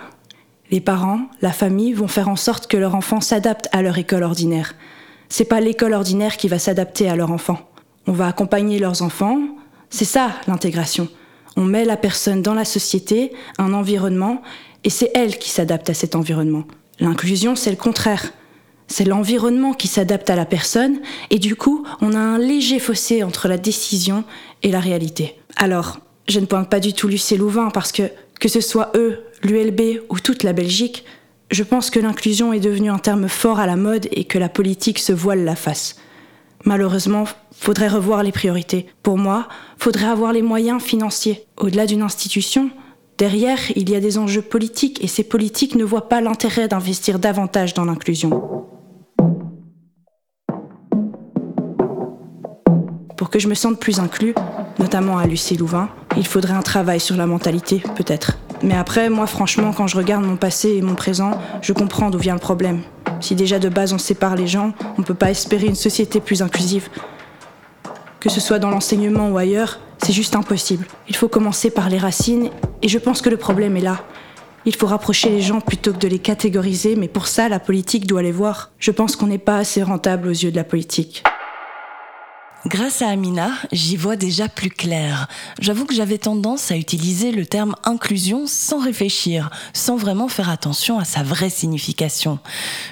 les 0.69 0.81
parents, 0.81 1.21
la 1.42 1.52
famille 1.52 1.94
vont 1.94 2.07
faire 2.07 2.30
en 2.30 2.35
sorte 2.35 2.68
que 2.68 2.78
leur 2.78 2.95
enfant 2.95 3.21
s'adapte 3.21 3.69
à 3.71 3.81
leur 3.81 3.97
école 3.97 4.24
ordinaire. 4.24 4.76
C'est 5.30 5.45
pas 5.45 5.62
l'école 5.62 5.94
ordinaire 5.94 6.38
qui 6.38 6.47
va 6.47 6.59
s'adapter 6.59 7.09
à 7.09 7.16
leur 7.16 7.31
enfant. 7.31 7.59
On 8.07 8.14
va 8.14 8.28
accompagner 8.28 8.80
leurs 8.80 9.02
enfants. 9.02 9.40
C'est 9.90 10.06
ça 10.06 10.31
l'intégration. 10.47 11.07
On 11.57 11.64
met 11.64 11.85
la 11.85 11.97
personne 11.97 12.42
dans 12.42 12.54
la 12.54 12.66
société, 12.66 13.33
un 13.57 13.74
environnement, 13.74 14.42
et 14.83 14.90
c'est 14.90 15.12
elle 15.16 15.38
qui 15.38 15.50
s'adapte 15.50 15.90
à 15.90 15.94
cet 15.94 16.16
environnement. 16.16 16.64
L'inclusion, 17.00 17.56
c'est 17.56 17.71
le 17.71 17.78
contraire. 17.78 18.31
C'est 18.92 19.06
l'environnement 19.06 19.71
qui 19.71 19.88
s'adapte 19.88 20.30
à 20.30 20.36
la 20.36 20.44
personne 20.44 21.00
et 21.30 21.40
du 21.40 21.56
coup, 21.56 21.86
on 22.02 22.14
a 22.14 22.19
un 22.19 22.38
léger 22.38 22.78
fossé 22.78 23.24
entre 23.24 23.48
la 23.48 23.57
décision 23.57 24.26
et 24.64 24.69
la 24.69 24.81
réalité. 24.81 25.40
Alors, 25.56 26.00
je 26.28 26.42
ne 26.42 26.45
pointe 26.45 26.69
pas 26.69 26.81
du 26.81 26.92
tout 26.92 27.07
Lucie 27.07 27.38
Louvain 27.38 27.69
parce 27.69 27.94
que, 27.94 28.04
que 28.42 28.50
ce 28.50 28.60
soit 28.60 28.92
eux, 28.95 29.24
l'ULB 29.44 30.02
ou 30.10 30.19
toute 30.19 30.44
la 30.44 30.52
Belgique, 30.52 31.06
je 31.52 31.64
pense 31.64 31.90
que 31.90 32.02
l'inclusion 32.02 32.52
est 32.52 32.60
devenue 32.60 32.90
un 32.90 33.00
terme 33.00 33.30
fort 33.30 33.62
à 33.62 33.66
la 33.66 33.78
mode 33.78 34.10
et 34.12 34.26
que 34.26 34.38
la 34.38 34.50
politique 34.50 35.00
se 35.00 35.14
voile 35.14 35.45
la 35.45 35.56
face. 35.56 35.95
Malheureusement, 36.66 37.24
faudrait 37.57 37.88
revoir 37.88 38.24
les 38.24 38.33
priorités. 38.33 38.88
Pour 39.04 39.18
moi, 39.18 39.48
faudrait 39.78 40.07
avoir 40.07 40.33
les 40.33 40.42
moyens 40.42 40.83
financiers. 40.83 41.45
Au-delà 41.56 41.86
d'une 41.86 42.02
institution, 42.02 42.69
derrière, 43.18 43.60
il 43.78 43.90
y 43.90 43.95
a 43.95 44.02
des 44.02 44.18
enjeux 44.18 44.42
politiques 44.42 45.02
et 45.02 45.07
ces 45.07 45.24
politiques 45.24 45.76
ne 45.76 45.86
voient 45.86 46.10
pas 46.10 46.19
l'intérêt 46.19 46.68
d'investir 46.68 47.19
davantage 47.19 47.74
dans 47.74 47.86
l'inclusion. 47.86 48.68
Pour 53.21 53.30
que 53.30 53.37
je 53.37 53.47
me 53.47 53.54
sente 53.54 53.80
plus 53.80 53.99
inclus, 53.99 54.33
notamment 54.80 55.19
à 55.19 55.28
Lucie 55.28 55.56
Louvain, 55.56 55.90
il 56.18 56.25
faudrait 56.25 56.56
un 56.56 56.63
travail 56.63 56.99
sur 56.99 57.16
la 57.16 57.28
mentalité, 57.28 57.83
peut-être. 57.95 58.40
Mais 58.63 58.73
après, 58.73 59.11
moi 59.11 59.28
franchement, 59.28 59.73
quand 59.73 59.85
je 59.85 59.95
regarde 59.95 60.25
mon 60.25 60.37
passé 60.37 60.69
et 60.69 60.81
mon 60.81 60.95
présent, 60.95 61.40
je 61.61 61.71
comprends 61.71 62.09
d'où 62.09 62.18
vient 62.18 62.33
le 62.33 62.40
problème. 62.40 62.81
Si 63.19 63.35
déjà 63.35 63.59
de 63.59 63.69
base 63.69 63.94
on 63.94 63.99
sépare 63.99 64.35
les 64.35 64.47
gens, 64.47 64.73
on 64.97 65.01
ne 65.01 65.06
peut 65.06 65.13
pas 65.13 65.30
espérer 65.30 65.68
une 65.68 65.75
société 65.75 66.19
plus 66.19 66.42
inclusive. 66.42 66.90
Que 68.19 68.30
ce 68.30 68.40
soit 68.40 68.57
dans 68.57 68.71
l'enseignement 68.71 69.30
ou 69.30 69.37
ailleurs, 69.37 69.80
c'est 69.99 70.13
juste 70.13 70.35
impossible. 70.35 70.87
Il 71.07 71.16
faut 71.16 71.28
commencer 71.28 71.69
par 71.69 71.90
les 71.90 71.99
racines, 71.99 72.49
et 72.81 72.87
je 72.87 72.97
pense 72.97 73.21
que 73.21 73.30
le 73.30 73.37
problème 73.37 73.78
est 73.78 73.81
là. 73.81 73.99
Il 74.66 74.75
faut 74.75 74.87
rapprocher 74.87 75.30
les 75.30 75.42
gens 75.42 75.61
plutôt 75.61 75.94
que 75.94 75.99
de 75.99 76.07
les 76.07 76.18
catégoriser, 76.18 76.95
mais 76.95 77.07
pour 77.07 77.28
ça, 77.28 77.49
la 77.49 77.59
politique 77.59 78.07
doit 78.07 78.23
les 78.23 78.31
voir. 78.31 78.71
Je 78.80 78.90
pense 78.90 79.16
qu'on 79.16 79.28
n'est 79.28 79.37
pas 79.37 79.57
assez 79.57 79.83
rentable 79.83 80.28
aux 80.28 80.31
yeux 80.31 80.49
de 80.49 80.56
la 80.56 80.63
politique. 80.63 81.23
Grâce 82.68 83.01
à 83.01 83.07
Amina, 83.07 83.49
j'y 83.71 83.97
vois 83.97 84.15
déjà 84.15 84.47
plus 84.47 84.69
clair. 84.69 85.27
J'avoue 85.59 85.85
que 85.85 85.95
j'avais 85.95 86.19
tendance 86.19 86.69
à 86.69 86.77
utiliser 86.77 87.31
le 87.31 87.47
terme 87.47 87.75
inclusion 87.83 88.44
sans 88.45 88.80
réfléchir, 88.80 89.49
sans 89.73 89.95
vraiment 89.95 90.27
faire 90.27 90.47
attention 90.47 90.99
à 90.99 91.03
sa 91.03 91.23
vraie 91.23 91.49
signification. 91.49 92.37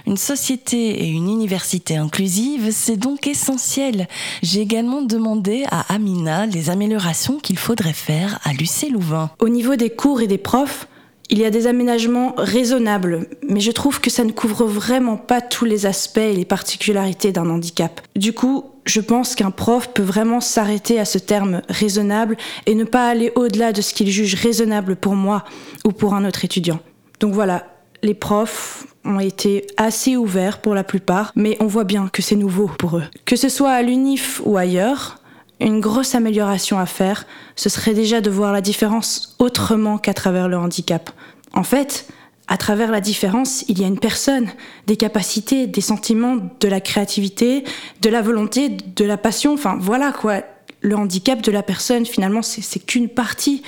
Une 0.07 0.17
société 0.17 1.03
et 1.03 1.07
une 1.07 1.29
université 1.29 1.97
inclusive, 1.97 2.71
c'est 2.71 2.97
donc 2.97 3.27
essentiel. 3.27 4.07
J'ai 4.41 4.61
également 4.61 5.03
demandé 5.03 5.65
à 5.69 5.93
Amina 5.93 6.47
les 6.47 6.71
améliorations 6.71 7.37
qu'il 7.37 7.59
faudrait 7.59 7.93
faire 7.93 8.39
à 8.43 8.53
l'UC 8.53 8.89
Louvain. 8.91 9.29
Au 9.37 9.49
niveau 9.49 9.75
des 9.75 9.91
cours 9.91 10.21
et 10.21 10.27
des 10.27 10.39
profs, 10.39 10.87
il 11.29 11.37
y 11.37 11.45
a 11.45 11.51
des 11.51 11.67
aménagements 11.67 12.33
raisonnables, 12.37 13.27
mais 13.47 13.59
je 13.59 13.69
trouve 13.69 14.01
que 14.01 14.09
ça 14.09 14.23
ne 14.23 14.31
couvre 14.31 14.65
vraiment 14.65 15.15
pas 15.15 15.41
tous 15.41 15.65
les 15.65 15.85
aspects 15.85 16.17
et 16.17 16.33
les 16.33 16.45
particularités 16.45 17.31
d'un 17.31 17.51
handicap. 17.51 18.01
Du 18.15 18.33
coup, 18.33 18.65
je 18.89 19.01
pense 19.01 19.35
qu'un 19.35 19.51
prof 19.51 19.89
peut 19.93 20.03
vraiment 20.03 20.41
s'arrêter 20.41 20.99
à 20.99 21.05
ce 21.05 21.19
terme 21.19 21.61
raisonnable 21.69 22.37
et 22.65 22.73
ne 22.73 22.83
pas 22.83 23.07
aller 23.07 23.31
au-delà 23.35 23.71
de 23.71 23.81
ce 23.81 23.93
qu'il 23.93 24.09
juge 24.09 24.33
raisonnable 24.33 24.95
pour 24.95 25.15
moi 25.15 25.43
ou 25.85 25.91
pour 25.91 26.15
un 26.15 26.25
autre 26.25 26.43
étudiant. 26.43 26.79
Donc 27.19 27.33
voilà, 27.33 27.67
les 28.01 28.15
profs 28.15 28.87
ont 29.05 29.19
été 29.19 29.67
assez 29.77 30.17
ouverts 30.17 30.59
pour 30.59 30.73
la 30.73 30.83
plupart, 30.83 31.31
mais 31.35 31.55
on 31.59 31.67
voit 31.67 31.83
bien 31.83 32.09
que 32.11 32.21
c'est 32.21 32.35
nouveau 32.35 32.69
pour 32.79 32.97
eux. 32.97 33.03
Que 33.25 33.35
ce 33.35 33.47
soit 33.47 33.71
à 33.71 33.81
l'UNIF 33.83 34.41
ou 34.43 34.57
ailleurs, 34.57 35.19
une 35.59 35.81
grosse 35.81 36.15
amélioration 36.15 36.79
à 36.79 36.85
faire, 36.85 37.27
ce 37.55 37.69
serait 37.69 37.93
déjà 37.93 38.21
de 38.21 38.29
voir 38.31 38.51
la 38.51 38.61
différence 38.61 39.35
autrement 39.37 39.97
qu'à 39.99 40.15
travers 40.15 40.47
le 40.47 40.57
handicap. 40.57 41.11
En 41.53 41.63
fait, 41.63 42.07
à 42.49 42.57
travers 42.57 42.89
la 42.89 42.99
différence, 42.99 43.63
il 43.67 43.79
y 43.79 43.83
a 43.83 43.87
une 43.87 43.99
personne, 43.99 44.49
des 44.87 44.97
capacités, 44.97 45.67
des 45.67 45.81
sentiments, 45.81 46.37
de 46.59 46.67
la 46.67 46.81
créativité, 46.81 47.63
de 48.01 48.09
la 48.09 48.23
volonté, 48.23 48.69
de 48.69 49.05
la 49.05 49.17
passion. 49.17 49.53
Enfin, 49.53 49.77
voilà 49.79 50.11
quoi. 50.11 50.41
Le 50.81 50.95
handicap 50.95 51.41
de 51.41 51.51
la 51.51 51.61
personne, 51.61 52.07
finalement, 52.07 52.41
c'est 52.41 52.79
qu'une 52.79 53.07
partie. 53.07 53.61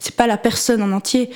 C'est 0.00 0.16
pas 0.16 0.26
la 0.26 0.36
personne 0.36 0.82
en 0.82 0.90
entier. 0.90 1.30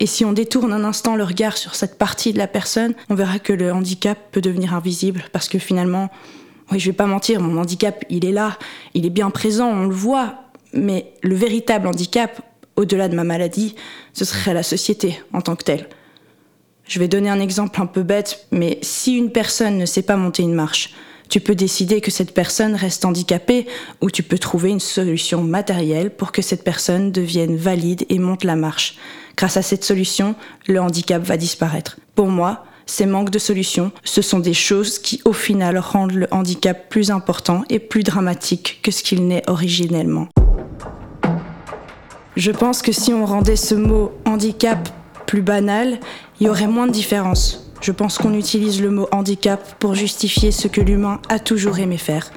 Et 0.00 0.06
si 0.06 0.24
on 0.24 0.32
détourne 0.32 0.72
un 0.72 0.84
instant 0.84 1.16
le 1.16 1.24
regard 1.24 1.58
sur 1.58 1.74
cette 1.74 1.98
partie 1.98 2.32
de 2.32 2.38
la 2.38 2.46
personne, 2.46 2.94
on 3.10 3.14
verra 3.14 3.38
que 3.38 3.52
le 3.52 3.70
handicap 3.70 4.16
peut 4.32 4.40
devenir 4.40 4.72
invisible 4.72 5.24
parce 5.32 5.48
que 5.48 5.58
finalement, 5.58 6.08
oui, 6.72 6.80
je 6.80 6.86
vais 6.86 6.96
pas 6.96 7.06
mentir, 7.06 7.40
mon 7.40 7.60
handicap, 7.60 8.04
il 8.08 8.24
est 8.24 8.32
là, 8.32 8.56
il 8.94 9.04
est 9.04 9.10
bien 9.10 9.28
présent, 9.28 9.68
on 9.68 9.84
le 9.84 9.94
voit. 9.94 10.44
Mais 10.72 11.12
le 11.22 11.34
véritable 11.34 11.88
handicap, 11.88 12.40
au-delà 12.76 13.08
de 13.08 13.16
ma 13.16 13.24
maladie, 13.24 13.74
ce 14.14 14.24
serait 14.24 14.54
la 14.54 14.62
société 14.62 15.20
en 15.34 15.42
tant 15.42 15.54
que 15.54 15.64
telle. 15.64 15.88
Je 16.88 16.98
vais 16.98 17.08
donner 17.08 17.28
un 17.28 17.38
exemple 17.38 17.82
un 17.82 17.86
peu 17.86 18.02
bête, 18.02 18.46
mais 18.50 18.78
si 18.80 19.14
une 19.14 19.30
personne 19.30 19.76
ne 19.76 19.84
sait 19.84 20.00
pas 20.00 20.16
monter 20.16 20.42
une 20.42 20.54
marche, 20.54 20.94
tu 21.28 21.38
peux 21.38 21.54
décider 21.54 22.00
que 22.00 22.10
cette 22.10 22.32
personne 22.32 22.74
reste 22.74 23.04
handicapée 23.04 23.66
ou 24.00 24.10
tu 24.10 24.22
peux 24.22 24.38
trouver 24.38 24.70
une 24.70 24.80
solution 24.80 25.42
matérielle 25.42 26.08
pour 26.08 26.32
que 26.32 26.40
cette 26.40 26.64
personne 26.64 27.12
devienne 27.12 27.56
valide 27.56 28.06
et 28.08 28.18
monte 28.18 28.42
la 28.42 28.56
marche. 28.56 28.96
Grâce 29.36 29.58
à 29.58 29.62
cette 29.62 29.84
solution, 29.84 30.34
le 30.66 30.80
handicap 30.80 31.22
va 31.22 31.36
disparaître. 31.36 31.98
Pour 32.14 32.28
moi, 32.28 32.64
ces 32.86 33.04
manques 33.04 33.28
de 33.28 33.38
solutions, 33.38 33.92
ce 34.02 34.22
sont 34.22 34.40
des 34.40 34.54
choses 34.54 34.98
qui 34.98 35.20
au 35.26 35.34
final 35.34 35.76
rendent 35.76 36.14
le 36.14 36.26
handicap 36.30 36.88
plus 36.88 37.10
important 37.10 37.64
et 37.68 37.80
plus 37.80 38.02
dramatique 38.02 38.80
que 38.82 38.90
ce 38.90 39.02
qu'il 39.02 39.26
n'est 39.26 39.42
originellement. 39.46 40.28
Je 42.34 42.50
pense 42.50 42.80
que 42.80 42.92
si 42.92 43.12
on 43.12 43.26
rendait 43.26 43.56
ce 43.56 43.74
mot 43.74 44.12
handicap 44.24 44.88
plus 45.28 45.42
banal, 45.42 46.00
il 46.40 46.46
y 46.46 46.50
aurait 46.50 46.66
moins 46.66 46.86
de 46.86 46.92
différence. 46.92 47.70
Je 47.82 47.92
pense 47.92 48.16
qu'on 48.16 48.32
utilise 48.32 48.80
le 48.80 48.90
mot 48.90 49.06
handicap 49.12 49.60
pour 49.78 49.94
justifier 49.94 50.50
ce 50.50 50.68
que 50.68 50.80
l'humain 50.80 51.20
a 51.28 51.38
toujours 51.38 51.78
aimé 51.78 51.98
faire. 51.98 52.30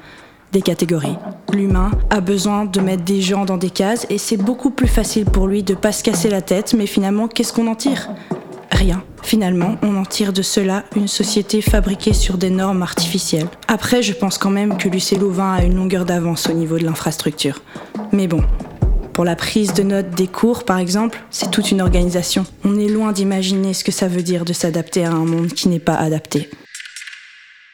Des 0.52 0.60
catégories. 0.60 1.16
L'humain 1.54 1.90
a 2.10 2.20
besoin 2.20 2.66
de 2.66 2.80
mettre 2.80 3.02
des 3.02 3.22
gens 3.22 3.46
dans 3.46 3.56
des 3.56 3.70
cases 3.70 4.06
et 4.10 4.18
c'est 4.18 4.36
beaucoup 4.36 4.70
plus 4.70 4.86
facile 4.88 5.24
pour 5.24 5.46
lui 5.46 5.62
de 5.62 5.72
pas 5.74 5.90
se 5.90 6.04
casser 6.04 6.28
la 6.28 6.42
tête, 6.42 6.74
mais 6.76 6.84
finalement, 6.84 7.28
qu'est-ce 7.28 7.54
qu'on 7.54 7.66
en 7.66 7.74
tire? 7.74 8.10
Rien. 8.70 9.02
Finalement, 9.22 9.76
on 9.82 9.96
en 9.96 10.04
tire 10.04 10.34
de 10.34 10.42
cela 10.42 10.84
une 10.94 11.08
société 11.08 11.62
fabriquée 11.62 12.12
sur 12.12 12.36
des 12.36 12.50
normes 12.50 12.82
artificielles. 12.82 13.48
Après, 13.68 14.02
je 14.02 14.12
pense 14.12 14.36
quand 14.36 14.50
même 14.50 14.76
que 14.76 14.90
Lucé 14.90 15.16
Louvain 15.16 15.54
a 15.54 15.64
une 15.64 15.76
longueur 15.76 16.04
d'avance 16.04 16.50
au 16.50 16.52
niveau 16.52 16.76
de 16.76 16.84
l'infrastructure. 16.84 17.62
Mais 18.12 18.26
bon, 18.26 18.42
pour 19.12 19.24
la 19.24 19.36
prise 19.36 19.74
de 19.74 19.82
notes 19.82 20.10
des 20.10 20.26
cours, 20.26 20.64
par 20.64 20.78
exemple, 20.78 21.22
c'est 21.30 21.50
toute 21.50 21.70
une 21.70 21.80
organisation. 21.80 22.46
On 22.64 22.78
est 22.78 22.88
loin 22.88 23.12
d'imaginer 23.12 23.74
ce 23.74 23.84
que 23.84 23.92
ça 23.92 24.08
veut 24.08 24.22
dire 24.22 24.44
de 24.44 24.52
s'adapter 24.52 25.04
à 25.04 25.12
un 25.12 25.24
monde 25.24 25.48
qui 25.48 25.68
n'est 25.68 25.78
pas 25.78 25.96
adapté. 25.96 26.48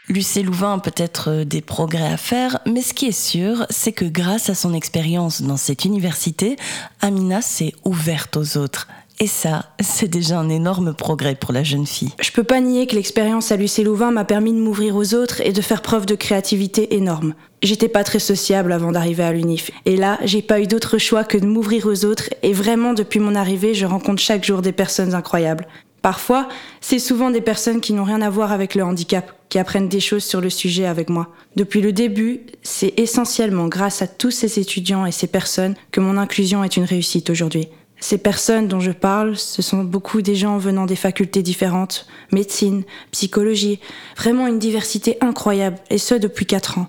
Lucé 0.08 0.42
Louvain 0.42 0.74
a 0.74 0.78
peut-être 0.78 1.30
euh, 1.30 1.44
des 1.44 1.60
progrès 1.60 2.06
à 2.06 2.16
faire, 2.16 2.58
mais 2.66 2.80
ce 2.80 2.94
qui 2.94 3.06
est 3.06 3.12
sûr, 3.12 3.66
c'est 3.68 3.92
que 3.92 4.06
grâce 4.06 4.48
à 4.48 4.54
son 4.54 4.72
expérience 4.72 5.42
dans 5.42 5.58
cette 5.58 5.84
université, 5.84 6.56
Amina 7.02 7.42
s'est 7.42 7.74
ouverte 7.84 8.38
aux 8.38 8.56
autres. 8.56 8.88
Et 9.20 9.26
ça, 9.26 9.66
c'est 9.80 10.08
déjà 10.08 10.38
un 10.38 10.48
énorme 10.48 10.94
progrès 10.94 11.34
pour 11.34 11.52
la 11.52 11.64
jeune 11.64 11.86
fille. 11.86 12.12
Je 12.20 12.30
peux 12.30 12.44
pas 12.44 12.60
nier 12.60 12.86
que 12.86 12.94
l'expérience 12.94 13.50
à 13.52 13.56
l'UC 13.56 13.78
Louvain 13.84 14.12
m'a 14.12 14.24
permis 14.24 14.52
de 14.52 14.58
m'ouvrir 14.58 14.96
aux 14.96 15.12
autres 15.12 15.40
et 15.40 15.52
de 15.52 15.60
faire 15.60 15.82
preuve 15.82 16.06
de 16.06 16.14
créativité 16.14 16.96
énorme. 16.96 17.34
J'étais 17.62 17.88
pas 17.88 18.04
très 18.04 18.20
sociable 18.20 18.72
avant 18.72 18.92
d'arriver 18.92 19.24
à 19.24 19.32
l'UNIF. 19.32 19.72
Et 19.84 19.96
là, 19.96 20.18
j'ai 20.22 20.42
pas 20.42 20.60
eu 20.60 20.66
d'autre 20.66 20.98
choix 20.98 21.24
que 21.24 21.38
de 21.38 21.46
m'ouvrir 21.46 21.86
aux 21.86 22.04
autres 22.04 22.30
et 22.42 22.52
vraiment 22.52 22.94
depuis 22.94 23.18
mon 23.18 23.34
arrivée, 23.34 23.74
je 23.74 23.84
rencontre 23.84 24.22
chaque 24.22 24.44
jour 24.44 24.62
des 24.62 24.72
personnes 24.72 25.14
incroyables. 25.14 25.66
Parfois, 26.00 26.48
c'est 26.80 27.00
souvent 27.00 27.30
des 27.30 27.40
personnes 27.40 27.80
qui 27.80 27.92
n'ont 27.92 28.04
rien 28.04 28.22
à 28.22 28.30
voir 28.30 28.52
avec 28.52 28.76
le 28.76 28.84
handicap, 28.84 29.32
qui 29.48 29.58
apprennent 29.58 29.88
des 29.88 29.98
choses 29.98 30.22
sur 30.22 30.40
le 30.40 30.50
sujet 30.50 30.86
avec 30.86 31.10
moi. 31.10 31.34
Depuis 31.56 31.80
le 31.80 31.92
début, 31.92 32.42
c'est 32.62 32.94
essentiellement 32.96 33.66
grâce 33.66 34.02
à 34.02 34.06
tous 34.06 34.30
ces 34.30 34.60
étudiants 34.60 35.06
et 35.06 35.12
ces 35.12 35.26
personnes 35.26 35.74
que 35.90 36.00
mon 36.00 36.16
inclusion 36.16 36.62
est 36.62 36.76
une 36.76 36.84
réussite 36.84 37.30
aujourd'hui. 37.30 37.68
Ces 38.00 38.18
personnes 38.18 38.68
dont 38.68 38.78
je 38.78 38.92
parle, 38.92 39.36
ce 39.36 39.60
sont 39.60 39.82
beaucoup 39.82 40.22
des 40.22 40.36
gens 40.36 40.58
venant 40.58 40.86
des 40.86 40.94
facultés 40.94 41.42
différentes, 41.42 42.06
médecine, 42.30 42.84
psychologie, 43.10 43.80
vraiment 44.16 44.46
une 44.46 44.60
diversité 44.60 45.18
incroyable, 45.20 45.78
et 45.90 45.98
ce 45.98 46.14
depuis 46.14 46.46
quatre 46.46 46.78
ans. 46.78 46.86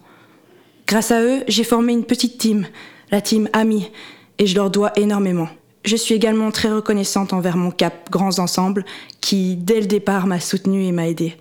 Grâce 0.90 1.12
à 1.12 1.22
eux, 1.22 1.44
j'ai 1.48 1.64
formé 1.64 1.94
une 1.94 2.04
petite 2.04 2.40
team, 2.40 2.66
la 3.12 3.22
team 3.22 3.48
Ami, 3.54 3.92
et 4.40 4.48
je 4.48 4.56
leur 4.56 4.72
dois 4.72 4.92
énormément. 4.96 5.48
Je 5.86 5.96
suis 5.96 6.16
également 6.16 6.50
très 6.50 6.72
reconnaissante 6.72 7.32
envers 7.32 7.58
mon 7.58 7.70
CAP 7.70 8.10
Grands 8.10 8.40
Ensembles, 8.40 8.84
qui, 9.22 9.56
dès 9.56 9.82
le 9.82 9.86
départ, 9.86 10.26
m'a 10.26 10.40
soutenue 10.40 10.86
et 10.86 10.92
m'a 10.92 11.08
aidée. 11.08 11.38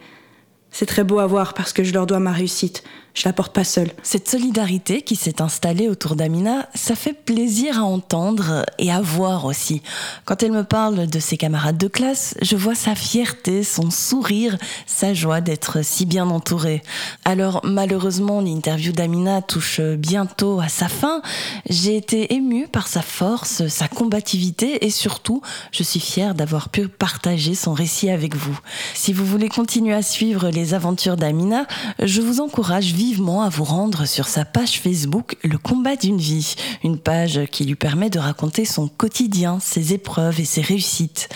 C'est 0.70 0.84
très 0.84 1.02
beau 1.02 1.18
à 1.18 1.26
voir 1.26 1.54
parce 1.54 1.72
que 1.72 1.82
je 1.82 1.94
leur 1.94 2.06
dois 2.06 2.18
ma 2.18 2.30
réussite. 2.30 2.84
Je 3.14 3.24
la 3.24 3.32
porte 3.32 3.52
pas 3.52 3.64
seule. 3.64 3.90
Cette 4.02 4.28
solidarité 4.28 5.02
qui 5.02 5.16
s'est 5.16 5.42
installée 5.42 5.88
autour 5.88 6.14
d'Amina, 6.14 6.68
ça 6.74 6.94
fait 6.94 7.12
plaisir 7.12 7.78
à 7.78 7.82
entendre 7.82 8.64
et 8.78 8.92
à 8.92 9.00
voir 9.00 9.44
aussi. 9.44 9.82
Quand 10.24 10.42
elle 10.42 10.52
me 10.52 10.62
parle 10.62 11.08
de 11.08 11.18
ses 11.18 11.36
camarades 11.36 11.78
de 11.78 11.88
classe, 11.88 12.34
je 12.42 12.54
vois 12.54 12.76
sa 12.76 12.94
fierté, 12.94 13.64
son 13.64 13.90
sourire, 13.90 14.56
sa 14.86 15.14
joie 15.14 15.40
d'être 15.40 15.84
si 15.84 16.06
bien 16.06 16.28
entourée. 16.30 16.82
Alors 17.24 17.60
malheureusement, 17.64 18.40
l'interview 18.40 18.92
d'Amina 18.92 19.42
touche 19.42 19.80
bientôt 19.80 20.60
à 20.60 20.68
sa 20.68 20.88
fin. 20.88 21.22
J'ai 21.68 21.96
été 21.96 22.34
émue 22.34 22.68
par 22.68 22.86
sa 22.86 23.02
force, 23.02 23.66
sa 23.66 23.88
combativité 23.88 24.84
et 24.86 24.90
surtout, 24.90 25.42
je 25.72 25.82
suis 25.82 26.00
fière 26.00 26.34
d'avoir 26.34 26.68
pu 26.68 26.86
partager 26.86 27.54
son 27.54 27.72
récit 27.72 28.10
avec 28.10 28.36
vous. 28.36 28.58
Si 28.94 29.12
vous 29.12 29.24
voulez 29.24 29.48
continuer 29.48 29.94
à 29.94 30.02
suivre 30.02 30.50
les 30.50 30.74
aventures 30.74 31.16
d'Amina, 31.16 31.66
je 32.00 32.20
vous 32.20 32.40
encourage 32.40 32.92
vivement 32.98 33.42
à 33.42 33.48
vous 33.48 33.62
rendre 33.62 34.06
sur 34.06 34.26
sa 34.26 34.44
page 34.44 34.80
Facebook 34.80 35.36
Le 35.44 35.56
combat 35.56 35.94
d'une 35.94 36.18
vie, 36.18 36.56
une 36.82 36.98
page 36.98 37.42
qui 37.52 37.64
lui 37.64 37.76
permet 37.76 38.10
de 38.10 38.18
raconter 38.18 38.64
son 38.64 38.88
quotidien, 38.88 39.60
ses 39.60 39.94
épreuves 39.94 40.40
et 40.40 40.44
ses 40.44 40.62
réussites. 40.62 41.28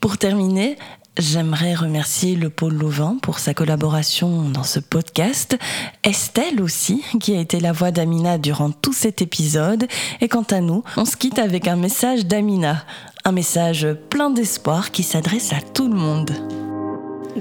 Pour 0.00 0.18
terminer, 0.18 0.76
J'aimerais 1.18 1.74
remercier 1.74 2.36
le 2.36 2.50
pôle 2.50 2.74
Louvain 2.74 3.16
pour 3.22 3.38
sa 3.38 3.54
collaboration 3.54 4.50
dans 4.50 4.64
ce 4.64 4.80
podcast, 4.80 5.56
Estelle 6.04 6.60
aussi, 6.60 7.02
qui 7.20 7.34
a 7.34 7.40
été 7.40 7.58
la 7.58 7.72
voix 7.72 7.90
d'Amina 7.90 8.36
durant 8.36 8.70
tout 8.70 8.92
cet 8.92 9.22
épisode, 9.22 9.86
et 10.20 10.28
quant 10.28 10.44
à 10.50 10.60
nous, 10.60 10.84
on 10.98 11.06
se 11.06 11.16
quitte 11.16 11.38
avec 11.38 11.68
un 11.68 11.76
message 11.76 12.26
d'Amina, 12.26 12.84
un 13.24 13.32
message 13.32 13.88
plein 14.10 14.28
d'espoir 14.28 14.90
qui 14.90 15.02
s'adresse 15.02 15.54
à 15.54 15.62
tout 15.72 15.88
le 15.88 15.96
monde. 15.96 16.65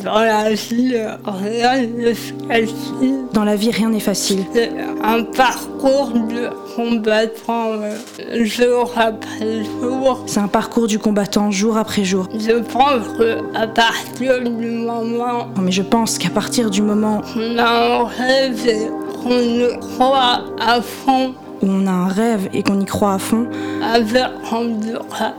Dans 0.04 0.20
la 0.20 0.54
vie, 0.54 0.96
rien 1.26 1.82
n'est 1.82 2.14
facile. 2.14 3.16
Dans 3.34 3.44
la 3.44 3.56
vie, 3.56 3.72
rien 3.72 3.90
n'est 3.90 4.00
facile. 4.00 4.44
C'est 4.54 4.72
un 5.04 5.24
parcours 5.24 6.10
de 6.10 6.50
combattant 6.76 7.70
euh, 7.72 8.46
jour 8.46 8.92
après 8.98 9.64
jour. 9.82 10.24
C'est 10.26 10.40
un 10.40 10.48
parcours 10.48 10.88
du 10.88 11.00
combattant 11.00 11.52
jour 11.52 11.78
après 11.78 12.04
jour. 12.04 12.28
Je 12.34 12.60
pense 12.62 13.08
qu'à 13.18 13.68
partir 13.68 14.42
du 14.42 14.70
moment 14.70 15.48
Non, 15.56 15.62
mais 15.62 15.72
je 15.72 15.82
pense 15.82 16.18
qu'à 16.18 16.30
partir 16.30 16.70
du 16.70 16.82
moment 16.82 17.22
qu'on 17.34 17.58
a 17.58 18.02
un 18.02 18.06
rêve 18.06 18.68
et 18.68 18.88
qu'on 19.24 19.40
y 19.40 19.80
croit 19.80 20.42
à 20.60 20.82
fond, 20.82 21.34
où 21.62 21.68
on 21.68 21.88
a 21.88 21.92
un 21.92 22.08
rêve 22.08 22.50
et 22.54 22.64
qu'on 22.64 22.80
y 22.80 22.86
croit 22.86 23.14
à 23.14 23.20
fond, 23.20 23.48
avec 23.82 24.26
handicap 24.52 25.36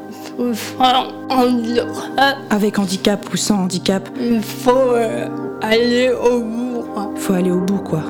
handicap, 1.31 1.87
avec 2.51 2.79
handicap 2.79 3.27
ou 3.33 3.37
sans 3.37 3.63
handicap, 3.65 4.09
il 4.21 4.43
faut 4.43 4.71
euh, 4.93 5.29
aller 5.63 6.11
au 6.13 6.41
bout. 6.41 6.85
quoi. 6.93 7.11
faut 7.17 7.33
aller 7.33 7.51
au 7.51 7.61
bout, 7.61 7.79
quoi. 7.79 8.03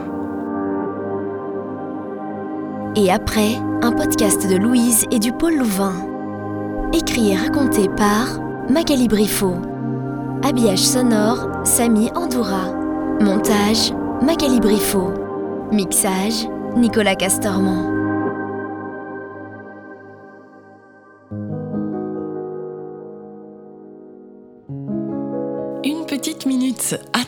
Et 2.97 3.11
après, 3.11 3.56
un 3.83 3.92
podcast 3.92 4.49
de 4.50 4.56
Louise 4.56 5.04
et 5.11 5.18
du 5.18 5.30
Pôle 5.33 5.56
Louvain. 5.56 5.92
Écrit 6.95 7.33
et 7.33 7.37
raconté 7.37 7.88
par 7.88 8.40
Magali 8.71 9.06
Briffaut. 9.06 9.56
Habillage 10.42 10.78
sonore, 10.85 11.47
Samy 11.64 12.11
Andoura. 12.14 12.73
Montage, 13.21 13.92
Magali 14.23 14.61
Briffaut. 14.61 15.12
Mixage, 15.73 16.49
Nicolas 16.76 17.16
Castormont. 17.16 18.05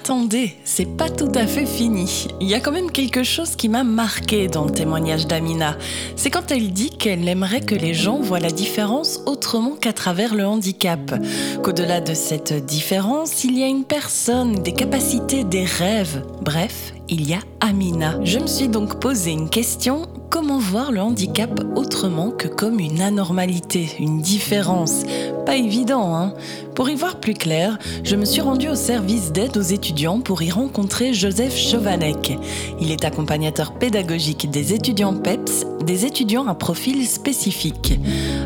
Attendez, 0.08 0.54
c'est 0.64 0.96
pas 0.96 1.10
tout 1.10 1.30
à 1.34 1.46
fait 1.46 1.66
fini. 1.66 2.28
Il 2.40 2.48
y 2.48 2.54
a 2.54 2.60
quand 2.60 2.72
même 2.72 2.90
quelque 2.90 3.22
chose 3.22 3.56
qui 3.56 3.68
m'a 3.68 3.84
marqué 3.84 4.48
dans 4.48 4.64
le 4.64 4.70
témoignage 4.70 5.26
d'Amina. 5.26 5.76
C'est 6.16 6.30
quand 6.30 6.50
elle 6.50 6.72
dit 6.72 6.88
qu'elle 6.88 7.28
aimerait 7.28 7.60
que 7.60 7.74
les 7.74 7.92
gens 7.92 8.18
voient 8.18 8.40
la 8.40 8.50
différence 8.50 9.20
autrement 9.26 9.76
qu'à 9.76 9.92
travers 9.92 10.34
le 10.34 10.46
handicap. 10.46 11.14
Qu'au-delà 11.62 12.00
de 12.00 12.14
cette 12.14 12.54
différence, 12.64 13.44
il 13.44 13.58
y 13.58 13.62
a 13.62 13.66
une 13.66 13.84
personne, 13.84 14.62
des 14.62 14.72
capacités, 14.72 15.44
des 15.44 15.66
rêves. 15.66 16.24
Bref, 16.40 16.94
il 17.10 17.28
y 17.28 17.34
a 17.34 17.40
Amina. 17.60 18.18
Je 18.24 18.38
me 18.38 18.46
suis 18.46 18.68
donc 18.68 19.00
posé 19.00 19.32
une 19.32 19.50
question 19.50 20.06
comment 20.28 20.58
voir 20.58 20.92
le 20.92 21.00
handicap 21.00 21.60
autrement 21.76 22.30
que 22.30 22.48
comme 22.48 22.80
une 22.80 23.00
anormalité, 23.00 23.88
une 23.98 24.20
différence? 24.20 25.02
Pas 25.46 25.56
évident, 25.56 26.14
hein 26.14 26.34
Pour 26.74 26.90
y 26.90 26.94
voir 26.94 27.20
plus 27.20 27.34
clair, 27.34 27.78
je 28.04 28.16
me 28.16 28.24
suis 28.24 28.40
rendu 28.40 28.68
au 28.68 28.74
service 28.74 29.32
d'aide 29.32 29.56
aux 29.56 29.62
étudiants 29.62 30.20
pour 30.20 30.42
y 30.42 30.50
rencontrer 30.50 31.14
Joseph 31.14 31.56
Chovanec. 31.56 32.36
Il 32.80 32.90
est 32.90 33.04
accompagnateur 33.04 33.72
pédagogique 33.72 34.50
des 34.50 34.74
étudiants 34.74 35.14
PEPS, 35.14 35.64
des 35.84 36.04
étudiants 36.04 36.46
à 36.46 36.54
profil 36.54 37.06
spécifique. 37.06 37.98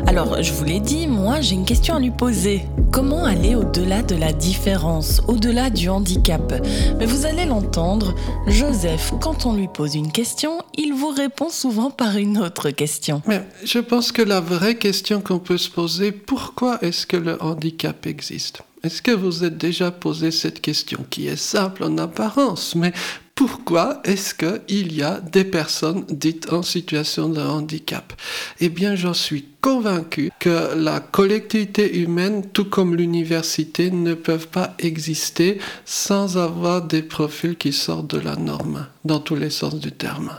Alors, 0.07 0.41
je 0.41 0.53
vous 0.53 0.63
l'ai 0.63 0.79
dit, 0.79 1.07
moi 1.07 1.41
j'ai 1.41 1.55
une 1.55 1.65
question 1.65 1.95
à 1.95 1.99
lui 1.99 2.11
poser. 2.11 2.65
Comment 2.91 3.25
aller 3.25 3.55
au-delà 3.55 4.03
de 4.03 4.15
la 4.15 4.31
différence, 4.31 5.21
au-delà 5.27 5.69
du 5.69 5.89
handicap? 5.89 6.53
Mais 6.99 7.05
vous 7.05 7.25
allez 7.25 7.45
l'entendre, 7.45 8.13
Joseph, 8.47 9.13
quand 9.19 9.45
on 9.45 9.53
lui 9.53 9.67
pose 9.67 9.95
une 9.95 10.11
question, 10.11 10.59
il 10.77 10.93
vous 10.93 11.09
répond 11.09 11.49
souvent 11.49 11.72
par 11.91 12.17
une 12.17 12.37
autre 12.37 12.69
question. 12.69 13.21
Mais 13.27 13.43
je 13.63 13.79
pense 13.79 14.11
que 14.11 14.21
la 14.21 14.39
vraie 14.39 14.75
question 14.75 15.21
qu'on 15.21 15.39
peut 15.39 15.57
se 15.57 15.69
poser, 15.69 16.11
pourquoi 16.11 16.79
est-ce 16.81 17.05
que 17.05 17.17
le 17.17 17.41
handicap 17.41 18.05
existe? 18.05 18.61
Est-ce 18.83 19.01
que 19.01 19.11
vous 19.11 19.45
êtes 19.45 19.57
déjà 19.57 19.91
posé 19.91 20.29
cette 20.31 20.59
question 20.59 21.05
qui 21.09 21.27
est 21.27 21.37
simple 21.37 21.85
en 21.85 21.97
apparence, 21.97 22.75
mais 22.75 22.91
pourquoi 23.33 24.01
est-ce 24.03 24.35
qu'il 24.35 24.93
y 24.93 25.01
a 25.01 25.19
des 25.19 25.45
personnes 25.45 26.05
dites 26.09 26.51
en 26.53 26.61
situation 26.61 27.29
de 27.29 27.41
handicap? 27.41 28.13
Eh 28.59 28.69
bien, 28.69 28.95
j'en 28.95 29.13
suis 29.13 29.45
convaincu 29.61 30.31
que 30.37 30.75
la 30.75 30.99
collectivité 30.99 31.99
humaine, 31.99 32.43
tout 32.51 32.65
comme 32.65 32.95
l'université, 32.95 33.89
ne 33.89 34.13
peuvent 34.13 34.49
pas 34.49 34.75
exister 34.79 35.59
sans 35.85 36.37
avoir 36.37 36.83
des 36.83 37.01
profils 37.01 37.55
qui 37.55 37.73
sortent 37.73 38.13
de 38.13 38.19
la 38.19 38.35
norme, 38.35 38.85
dans 39.03 39.19
tous 39.19 39.35
les 39.35 39.49
sens 39.49 39.75
du 39.75 39.91
terme. 39.91 40.31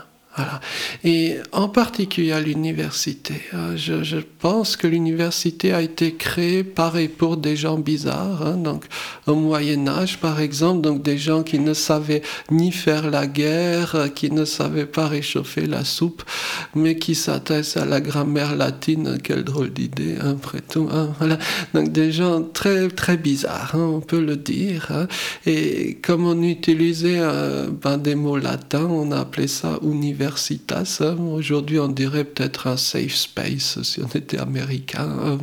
Et 1.03 1.37
en 1.51 1.69
particulier 1.69 2.31
à 2.31 2.41
l'université. 2.41 3.35
Euh, 3.53 3.77
je, 3.77 4.17
pense 4.39 4.75
que 4.75 4.85
l'université 4.85 5.73
a 5.73 5.81
été 5.81 6.15
créée 6.15 6.63
par 6.63 6.97
et 6.97 7.07
pour 7.07 7.37
des 7.37 7.55
gens 7.55 7.77
bizarres. 7.77 8.45
Hein, 8.45 8.57
donc 8.57 8.85
au 9.27 9.35
Moyen 9.35 9.87
Âge, 9.87 10.19
par 10.19 10.39
exemple, 10.39 10.81
donc 10.81 11.01
des 11.01 11.17
gens 11.17 11.41
qui 11.43 11.59
ne 11.59 11.73
savaient 11.73 12.21
ni 12.51 12.71
faire 12.71 13.09
la 13.09 13.27
guerre, 13.27 14.09
qui 14.13 14.29
ne 14.31 14.45
savaient 14.45 14.85
pas 14.85 15.07
réchauffer 15.07 15.65
la 15.65 15.83
soupe, 15.83 16.23
mais 16.75 16.97
qui 16.97 17.15
s'intéressent 17.15 17.83
à 17.83 17.85
la 17.85 18.01
grammaire 18.01 18.55
latine. 18.55 19.17
Quelle 19.23 19.43
drôle 19.43 19.71
d'idée, 19.71 20.15
hein, 20.21 20.35
après 20.37 20.61
tout. 20.61 20.89
Hein. 20.91 21.13
Donc 21.73 21.91
des 21.91 22.11
gens 22.11 22.41
très 22.41 22.89
très 22.89 23.17
bizarres, 23.17 23.73
hein, 23.73 23.89
on 23.93 24.01
peut 24.01 24.21
le 24.21 24.35
dire. 24.35 24.87
Hein. 24.91 25.07
Et 25.45 25.97
comme 26.03 26.25
on 26.25 26.41
utilisait 26.43 27.19
euh, 27.19 27.69
ben, 27.69 27.97
des 27.97 28.15
mots 28.15 28.37
latins, 28.37 28.85
on 28.85 29.11
a 29.11 29.19
appelé 29.19 29.47
ça 29.47 29.79
université 29.83 30.24
universitas. 30.25 31.01
Aujourd'hui, 31.19 31.79
on 31.79 31.87
dirait 31.87 32.23
peut-être 32.23 32.67
un 32.67 32.77
safe 32.77 33.15
space 33.15 33.81
si 33.83 34.01
on 34.01 34.17
était 34.17 34.39
américain. 34.39 35.37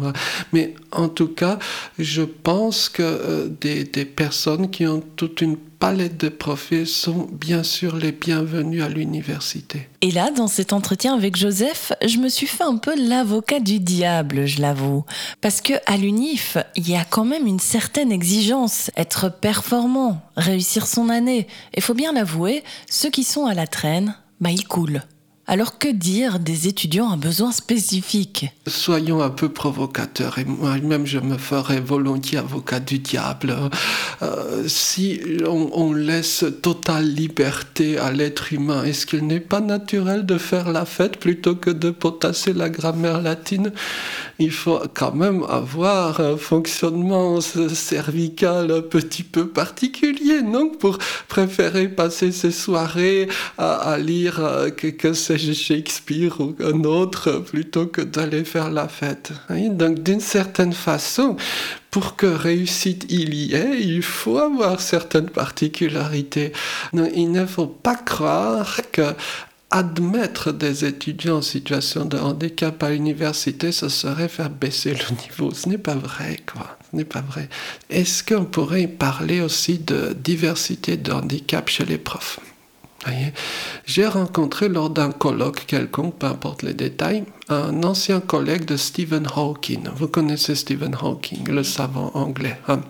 Mais 0.52 0.74
en 0.90 1.08
tout 1.08 1.28
cas, 1.28 1.58
je 1.98 2.22
pense 2.22 2.88
que 2.88 3.02
euh, 3.02 3.48
des, 3.60 3.84
personnes 4.04 4.70
qui 4.70 4.86
ont 4.86 5.02
toute 5.16 5.40
une 5.40 5.56
palette 5.56 6.16
de 6.18 6.28
profils 6.28 6.86
sont 6.86 7.28
bien 7.32 7.62
sûr 7.62 7.96
les 7.96 8.12
bienvenus 8.12 8.82
à 8.82 8.88
l'université. 8.88 9.88
Et 10.00 10.10
là, 10.10 10.30
dans 10.30 10.46
cet 10.46 10.72
entretien 10.72 11.14
avec 11.14 11.36
Joseph, 11.36 11.92
je 12.04 12.18
me 12.18 12.28
suis 12.28 12.46
fait 12.46 12.64
un 12.64 12.76
peu 12.76 12.94
l'avocat 12.96 13.58
du 13.58 13.80
diable, 13.80 14.46
je 14.46 14.60
l'avoue. 14.60 15.04
Parce 15.40 15.60
que 15.60 15.74
à 15.86 15.96
l'UNIF, 15.96 16.56
il 16.76 16.88
y 16.88 16.94
a 16.94 17.04
quand 17.04 17.24
même 17.24 17.46
une 17.46 17.60
certaine 17.60 18.12
exigence, 18.12 18.90
être 18.96 19.28
performant, 19.28 20.22
réussir 20.36 20.86
son 20.86 21.08
année. 21.08 21.48
Et 21.74 21.80
faut 21.80 21.94
bien 21.94 22.12
l'avouer, 22.12 22.62
ceux 22.88 23.10
qui 23.10 23.24
sont 23.24 23.46
à 23.46 23.54
la 23.54 23.66
traîne, 23.66 24.14
bah, 24.42 24.50
il 24.50 24.66
coule. 24.66 25.02
Alors 25.52 25.76
que 25.76 25.88
dire 25.88 26.38
des 26.38 26.66
étudiants 26.66 27.10
à 27.10 27.16
besoins 27.16 27.52
spécifiques? 27.52 28.46
Soyons 28.66 29.20
un 29.20 29.28
peu 29.28 29.50
provocateurs, 29.50 30.38
et 30.38 30.46
moi-même 30.46 31.04
je 31.04 31.18
me 31.18 31.36
ferais 31.36 31.78
volontiers 31.78 32.38
avocat 32.38 32.80
du 32.80 33.00
diable. 33.00 33.54
Euh, 34.22 34.66
si 34.66 35.20
on, 35.46 35.92
laisse 35.92 36.46
totale 36.62 37.04
liberté 37.06 37.98
à 37.98 38.12
l'être 38.12 38.54
humain, 38.54 38.82
est-ce 38.84 39.04
qu'il 39.04 39.26
n'est 39.26 39.40
pas 39.40 39.60
naturel 39.60 40.24
de 40.24 40.38
faire 40.38 40.72
la 40.72 40.86
fête 40.86 41.18
plutôt 41.18 41.54
que 41.54 41.68
de 41.68 41.90
potasser 41.90 42.54
la 42.54 42.70
grammaire 42.70 43.20
latine? 43.20 43.72
Il 44.38 44.52
faut 44.52 44.80
quand 44.94 45.14
même 45.14 45.44
avoir 45.50 46.20
un 46.20 46.38
fonctionnement 46.38 47.42
cervical 47.42 48.70
un 48.70 48.80
petit 48.80 49.22
peu 49.22 49.48
particulier, 49.48 50.40
non? 50.40 50.70
Pour 50.70 50.96
préférer 51.28 51.88
passer 51.88 52.32
ses 52.32 52.52
soirées 52.52 53.28
à, 53.58 53.98
lire 53.98 54.40
euh, 54.42 54.70
que 54.70 55.12
Shakespeare 55.50 56.40
ou 56.40 56.55
un 56.61 56.85
autre 56.85 57.38
plutôt 57.38 57.87
que 57.87 58.00
d'aller 58.00 58.44
faire 58.44 58.70
la 58.70 58.88
fête. 58.88 59.33
Donc 59.50 60.02
d'une 60.02 60.20
certaine 60.20 60.72
façon, 60.72 61.37
pour 61.90 62.16
que 62.16 62.26
réussite 62.26 63.07
il 63.09 63.35
y 63.35 63.55
ait, 63.55 63.81
il 63.81 64.02
faut 64.02 64.38
avoir 64.38 64.81
certaines 64.81 65.31
particularités. 65.31 66.52
il 66.92 67.33
ne 67.33 67.46
faut 67.46 67.66
pas 67.66 67.96
croire 67.96 68.81
que 68.92 69.14
admettre 69.72 70.52
des 70.52 70.85
étudiants 70.85 71.38
en 71.38 71.42
situation 71.42 72.05
de 72.05 72.18
handicap 72.18 72.83
à 72.83 72.90
l'université, 72.90 73.72
ce 73.72 73.88
serait 73.88 74.28
faire 74.28 74.50
baisser 74.50 74.92
le 74.92 75.16
niveau. 75.22 75.52
Ce 75.52 75.68
n'est 75.68 75.78
pas 75.78 75.94
vrai, 75.94 76.40
quoi. 76.52 76.76
Ce 76.90 76.96
n'est 76.96 77.07
pas 77.07 77.22
vrai. 77.22 77.48
Est-ce 77.88 78.22
qu'on 78.22 78.44
pourrait 78.44 78.87
parler 78.87 79.40
aussi 79.40 79.78
de 79.78 80.14
diversité 80.22 80.98
de 80.98 81.11
handicap 81.11 81.68
chez 81.70 81.87
les 81.87 81.98
profs? 81.98 82.38
J'ai 83.84 84.06
rencontré 84.06 84.68
lors 84.68 84.90
d'un 84.90 85.10
colloque 85.10 85.66
quelconque, 85.66 86.18
peu 86.18 86.26
importe 86.26 86.62
les 86.62 86.74
détails, 86.74 87.24
un 87.48 87.82
ancien 87.82 88.20
collègue 88.20 88.64
de 88.64 88.76
Stephen 88.76 89.26
Hawking. 89.34 89.88
Vous 89.96 90.08
connaissez 90.08 90.54
Stephen 90.54 90.96
Hawking, 91.00 91.48
le 91.48 91.64
savant 91.64 92.10
anglais. 92.14 92.58
Hein? 92.68 92.80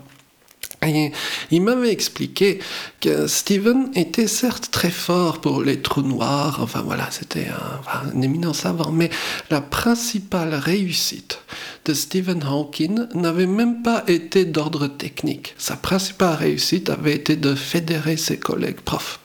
il 1.50 1.62
m'avait 1.62 1.92
expliqué 1.92 2.58
que 3.00 3.26
Stephen 3.26 3.90
était 3.94 4.26
certes 4.26 4.70
très 4.70 4.90
fort 4.90 5.40
pour 5.40 5.62
les 5.62 5.80
trous 5.80 6.02
noirs, 6.02 6.58
enfin 6.60 6.82
voilà, 6.82 7.08
c'était 7.10 7.48
un, 7.48 8.16
un, 8.16 8.22
éminent 8.22 8.52
savant, 8.52 8.90
mais 8.90 9.10
la 9.50 9.60
principale 9.60 10.54
réussite 10.54 11.40
de 11.84 11.94
Stephen 11.94 12.42
Hawking 12.42 13.06
n'avait 13.14 13.46
même 13.46 13.82
pas 13.82 14.04
été 14.08 14.44
d'ordre 14.44 14.88
technique. 14.88 15.54
Sa 15.58 15.76
principale 15.76 16.36
réussite 16.36 16.90
avait 16.90 17.14
été 17.14 17.36
de 17.36 17.54
fédérer 17.54 18.16
ses 18.16 18.38
collègues 18.38 18.80
profs. 18.80 19.21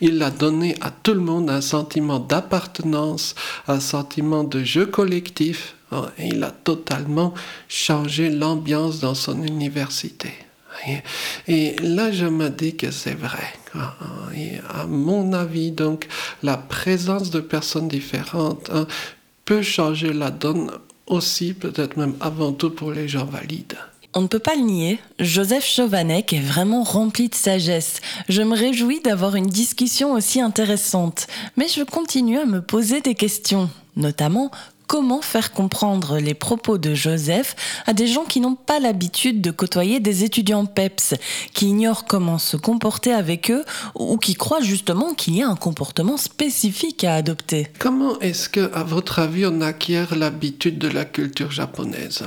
Il 0.00 0.22
a 0.22 0.30
donné 0.30 0.76
à 0.80 0.90
tout 0.90 1.14
le 1.14 1.20
monde 1.20 1.50
un 1.50 1.60
sentiment 1.60 2.18
d'appartenance, 2.18 3.34
un 3.66 3.80
sentiment 3.80 4.44
de 4.44 4.62
jeu 4.62 4.86
collectif. 4.86 5.74
Oh, 5.90 6.04
et 6.18 6.28
il 6.28 6.42
a 6.42 6.50
totalement 6.50 7.32
changé 7.66 8.28
l'ambiance 8.28 9.00
dans 9.00 9.14
son 9.14 9.42
université. 9.42 10.32
Et 11.46 11.76
là, 11.82 12.12
je 12.12 12.26
me 12.26 12.50
dis 12.50 12.76
que 12.76 12.90
c'est 12.90 13.14
vrai. 13.14 13.52
Et 14.36 14.52
à 14.68 14.86
mon 14.86 15.32
avis, 15.32 15.72
donc, 15.72 16.06
la 16.42 16.56
présence 16.56 17.30
de 17.30 17.40
personnes 17.40 17.88
différentes 17.88 18.70
hein, 18.72 18.86
peut 19.44 19.62
changer 19.62 20.12
la 20.12 20.30
donne 20.30 20.70
aussi, 21.06 21.54
peut-être 21.54 21.96
même 21.96 22.14
avant 22.20 22.52
tout 22.52 22.70
pour 22.70 22.92
les 22.92 23.08
gens 23.08 23.24
valides. 23.24 23.78
On 24.14 24.22
ne 24.22 24.26
peut 24.26 24.38
pas 24.38 24.56
le 24.56 24.62
nier, 24.62 24.98
Joseph 25.18 25.66
Chauvanec 25.66 26.32
est 26.32 26.40
vraiment 26.40 26.82
rempli 26.82 27.28
de 27.28 27.34
sagesse. 27.34 28.00
Je 28.28 28.40
me 28.40 28.56
réjouis 28.56 29.00
d'avoir 29.00 29.36
une 29.36 29.46
discussion 29.46 30.12
aussi 30.12 30.40
intéressante, 30.40 31.26
mais 31.56 31.68
je 31.68 31.82
continue 31.82 32.38
à 32.38 32.46
me 32.46 32.62
poser 32.62 33.02
des 33.02 33.14
questions, 33.14 33.68
notamment 33.96 34.50
comment 34.86 35.20
faire 35.20 35.52
comprendre 35.52 36.18
les 36.18 36.32
propos 36.32 36.78
de 36.78 36.94
Joseph 36.94 37.54
à 37.86 37.92
des 37.92 38.06
gens 38.06 38.24
qui 38.24 38.40
n'ont 38.40 38.54
pas 38.54 38.80
l'habitude 38.80 39.42
de 39.42 39.50
côtoyer 39.50 40.00
des 40.00 40.24
étudiants 40.24 40.64
PEPS, 40.64 41.14
qui 41.52 41.66
ignorent 41.66 42.06
comment 42.06 42.38
se 42.38 42.56
comporter 42.56 43.12
avec 43.12 43.50
eux 43.50 43.64
ou 43.94 44.16
qui 44.16 44.34
croient 44.34 44.62
justement 44.62 45.12
qu'il 45.12 45.36
y 45.36 45.42
a 45.42 45.48
un 45.48 45.56
comportement 45.56 46.16
spécifique 46.16 47.04
à 47.04 47.14
adopter. 47.14 47.68
Comment 47.78 48.18
est-ce 48.20 48.48
que, 48.48 48.72
à 48.74 48.82
votre 48.82 49.18
avis, 49.18 49.44
on 49.44 49.60
acquiert 49.60 50.16
l'habitude 50.16 50.78
de 50.78 50.88
la 50.88 51.04
culture 51.04 51.52
japonaise? 51.52 52.24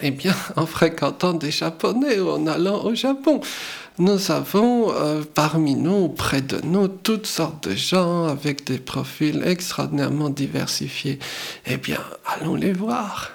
Eh 0.00 0.10
bien, 0.10 0.34
en 0.56 0.66
fréquentant 0.66 1.32
des 1.32 1.50
Japonais 1.50 2.18
ou 2.20 2.30
en 2.30 2.46
allant 2.46 2.84
au 2.84 2.94
Japon 2.94 3.40
nous 3.98 4.30
avons 4.30 4.92
euh, 4.92 5.22
parmi 5.34 5.74
nous, 5.74 6.08
près 6.08 6.42
de 6.42 6.60
nous, 6.64 6.86
toutes 6.88 7.26
sortes 7.26 7.68
de 7.68 7.74
gens 7.74 8.26
avec 8.26 8.66
des 8.66 8.78
profils 8.78 9.42
extraordinairement 9.44 10.28
diversifiés. 10.28 11.18
Eh 11.64 11.78
bien, 11.78 12.00
allons 12.26 12.56
les 12.56 12.72
voir. 12.72 13.30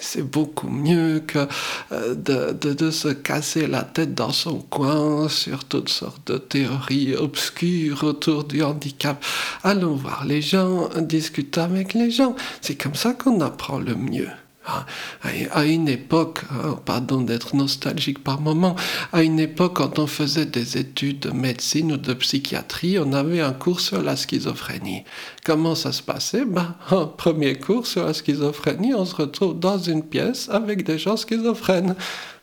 C'est 0.00 0.28
beaucoup 0.28 0.68
mieux 0.68 1.20
que 1.20 1.46
euh, 1.92 2.14
de, 2.16 2.52
de, 2.52 2.90
se 2.90 3.08
casser 3.08 3.68
la 3.68 3.82
tête 3.82 4.14
dans 4.14 4.32
son 4.32 4.58
coin 4.58 5.28
sur 5.28 5.64
toutes 5.64 5.90
sortes 5.90 6.26
de 6.26 6.38
théories 6.38 7.14
obscures 7.14 8.02
autour 8.02 8.42
du 8.42 8.64
handicap. 8.64 9.24
Allons 9.62 9.94
voir 9.94 10.24
les 10.24 10.42
gens, 10.42 10.88
discuter 10.98 11.60
avec 11.60 11.94
les 11.94 12.10
gens. 12.10 12.34
C'est 12.60 12.74
comme 12.74 12.96
ça 12.96 13.12
qu'on 13.12 13.40
apprend 13.40 13.78
le 13.78 13.94
mieux. 13.94 14.30
À 14.64 15.64
une 15.64 15.88
époque, 15.88 16.40
hein, 16.50 16.78
pardon 16.84 17.20
d'être 17.20 17.56
nostalgique 17.56 18.22
par 18.22 18.40
moment, 18.40 18.76
à 19.12 19.22
une 19.22 19.40
époque 19.40 19.74
quand 19.74 19.98
on 19.98 20.06
faisait 20.06 20.46
des 20.46 20.78
études 20.78 21.20
de 21.20 21.30
médecine 21.30 21.92
ou 21.92 21.96
de 21.96 22.14
psychiatrie, 22.14 22.98
on 22.98 23.12
avait 23.12 23.40
un 23.40 23.52
cours 23.52 23.80
sur 23.80 24.02
la 24.02 24.16
schizophrénie. 24.16 25.04
Comment 25.44 25.74
ça 25.74 25.92
se 25.92 26.02
passait? 26.02 26.44
Ben, 26.44 26.76
Un 26.90 27.06
premier 27.06 27.58
cours 27.58 27.86
sur 27.86 28.04
la 28.04 28.14
schizophrénie, 28.14 28.94
on 28.94 29.04
se 29.04 29.16
retrouve 29.16 29.58
dans 29.58 29.78
une 29.78 30.04
pièce 30.04 30.48
avec 30.48 30.84
des 30.84 30.98
gens 30.98 31.16
schizophrènes. 31.16 31.96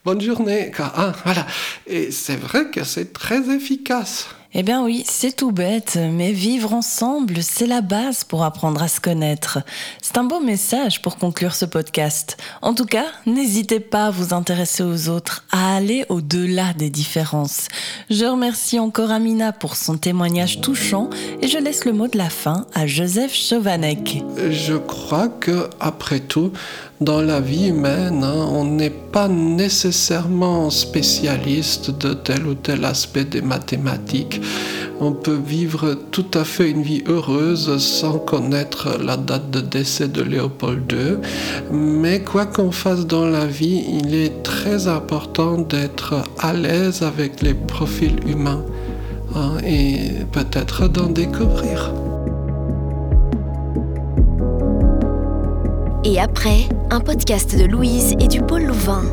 Bonne 0.06 0.22
journée. 0.22 0.72
Ah, 0.80 1.14
voilà. 1.24 1.46
Et 1.88 2.12
c'est 2.12 2.38
vrai 2.38 2.70
que 2.72 2.84
c'est 2.84 3.14
très 3.14 3.50
efficace. 3.50 4.30
Eh 4.56 4.64
bien 4.64 4.84
oui, 4.84 5.04
c'est 5.08 5.36
tout 5.36 5.52
bête, 5.52 6.00
mais 6.12 6.32
vivre 6.32 6.74
ensemble, 6.74 7.44
c'est 7.44 7.68
la 7.68 7.82
base 7.82 8.24
pour 8.24 8.44
apprendre 8.44 8.82
à 8.82 8.88
se 8.88 9.00
connaître. 9.00 9.60
C'est 10.02 10.18
un 10.18 10.24
beau 10.24 10.40
message 10.40 11.04
pour 11.04 11.18
conclure 11.18 11.54
ce 11.54 11.66
podcast. 11.66 12.36
En 12.64 12.74
tout 12.74 12.88
cas, 12.88 13.06
n'hésitez 13.28 13.80
pas 13.80 14.08
à 14.08 14.10
vous 14.10 14.34
intéresser 14.34 14.82
aux 14.82 15.08
autres, 15.08 15.46
à 15.52 15.76
aller 15.76 16.04
au-delà 16.10 16.74
des 16.74 16.90
différences. 16.90 17.68
Je 18.10 18.26
remercie 18.26 18.80
encore 18.80 19.12
Amina 19.12 19.52
pour 19.52 19.76
son 19.76 19.98
témoignage 19.98 20.62
touchant 20.62 21.12
et 21.44 21.48
je 21.48 21.60
laisse 21.60 21.86
le 21.86 21.94
mot 21.94 22.08
de 22.08 22.18
la 22.18 22.32
fin 22.32 22.66
à 22.74 22.88
Joseph 22.88 23.36
Chauvanec. 23.36 24.24
Je 24.50 24.74
crois 24.74 25.28
que, 25.28 25.70
après 25.80 26.22
tout, 26.22 26.54
dans 27.02 27.22
la 27.22 27.40
vie 27.40 27.70
humaine, 27.70 28.24
hein, 28.24 28.48
on 28.52 28.66
n'est 28.66 28.90
pas 28.90 29.30
nécessairement 29.30 30.70
spécialiste 30.70 31.92
de 31.98 32.14
tel 32.14 32.46
ou 32.46 32.56
tel 32.56 32.84
aspect 32.84 33.24
des 33.24 33.42
mathématiques. 33.42 34.42
On 35.00 35.14
peut 35.14 35.40
vivre 35.46 35.94
tout 36.12 36.26
à 36.34 36.44
fait 36.44 36.70
une 36.70 36.82
vie 36.82 37.04
heureuse 37.08 37.78
sans 37.78 38.20
connaître 38.20 38.98
la 39.02 39.16
date 39.16 39.50
de 39.50 39.62
décès 39.62 40.10
de 40.10 40.22
Léopold 40.22 40.92
II. 40.92 41.18
Mais 41.72 42.22
quoi 42.22 42.46
qu'on 42.46 42.72
fasse 42.72 43.06
dans 43.08 43.26
la 43.26 43.46
vie, 43.46 43.82
il 44.04 44.14
est 44.14 44.44
très 44.44 44.88
important 44.88 45.58
d'être 45.58 46.16
à 46.40 46.52
l'aise 46.52 47.02
avec 47.02 47.42
les 47.42 47.54
profils 47.54 48.20
humains 48.28 48.66
hein, 49.36 49.54
et 49.66 50.26
peut-être 50.34 50.90
d'en 50.90 51.08
découvrir. 51.08 51.94
Et 56.06 56.18
après, 56.18 56.70
un 56.92 57.02
podcast 57.02 57.60
de 57.60 57.66
Louise 57.66 58.16
et 58.22 58.30
du 58.30 58.42
Pôle 58.42 58.64
Louvain. 58.64 59.04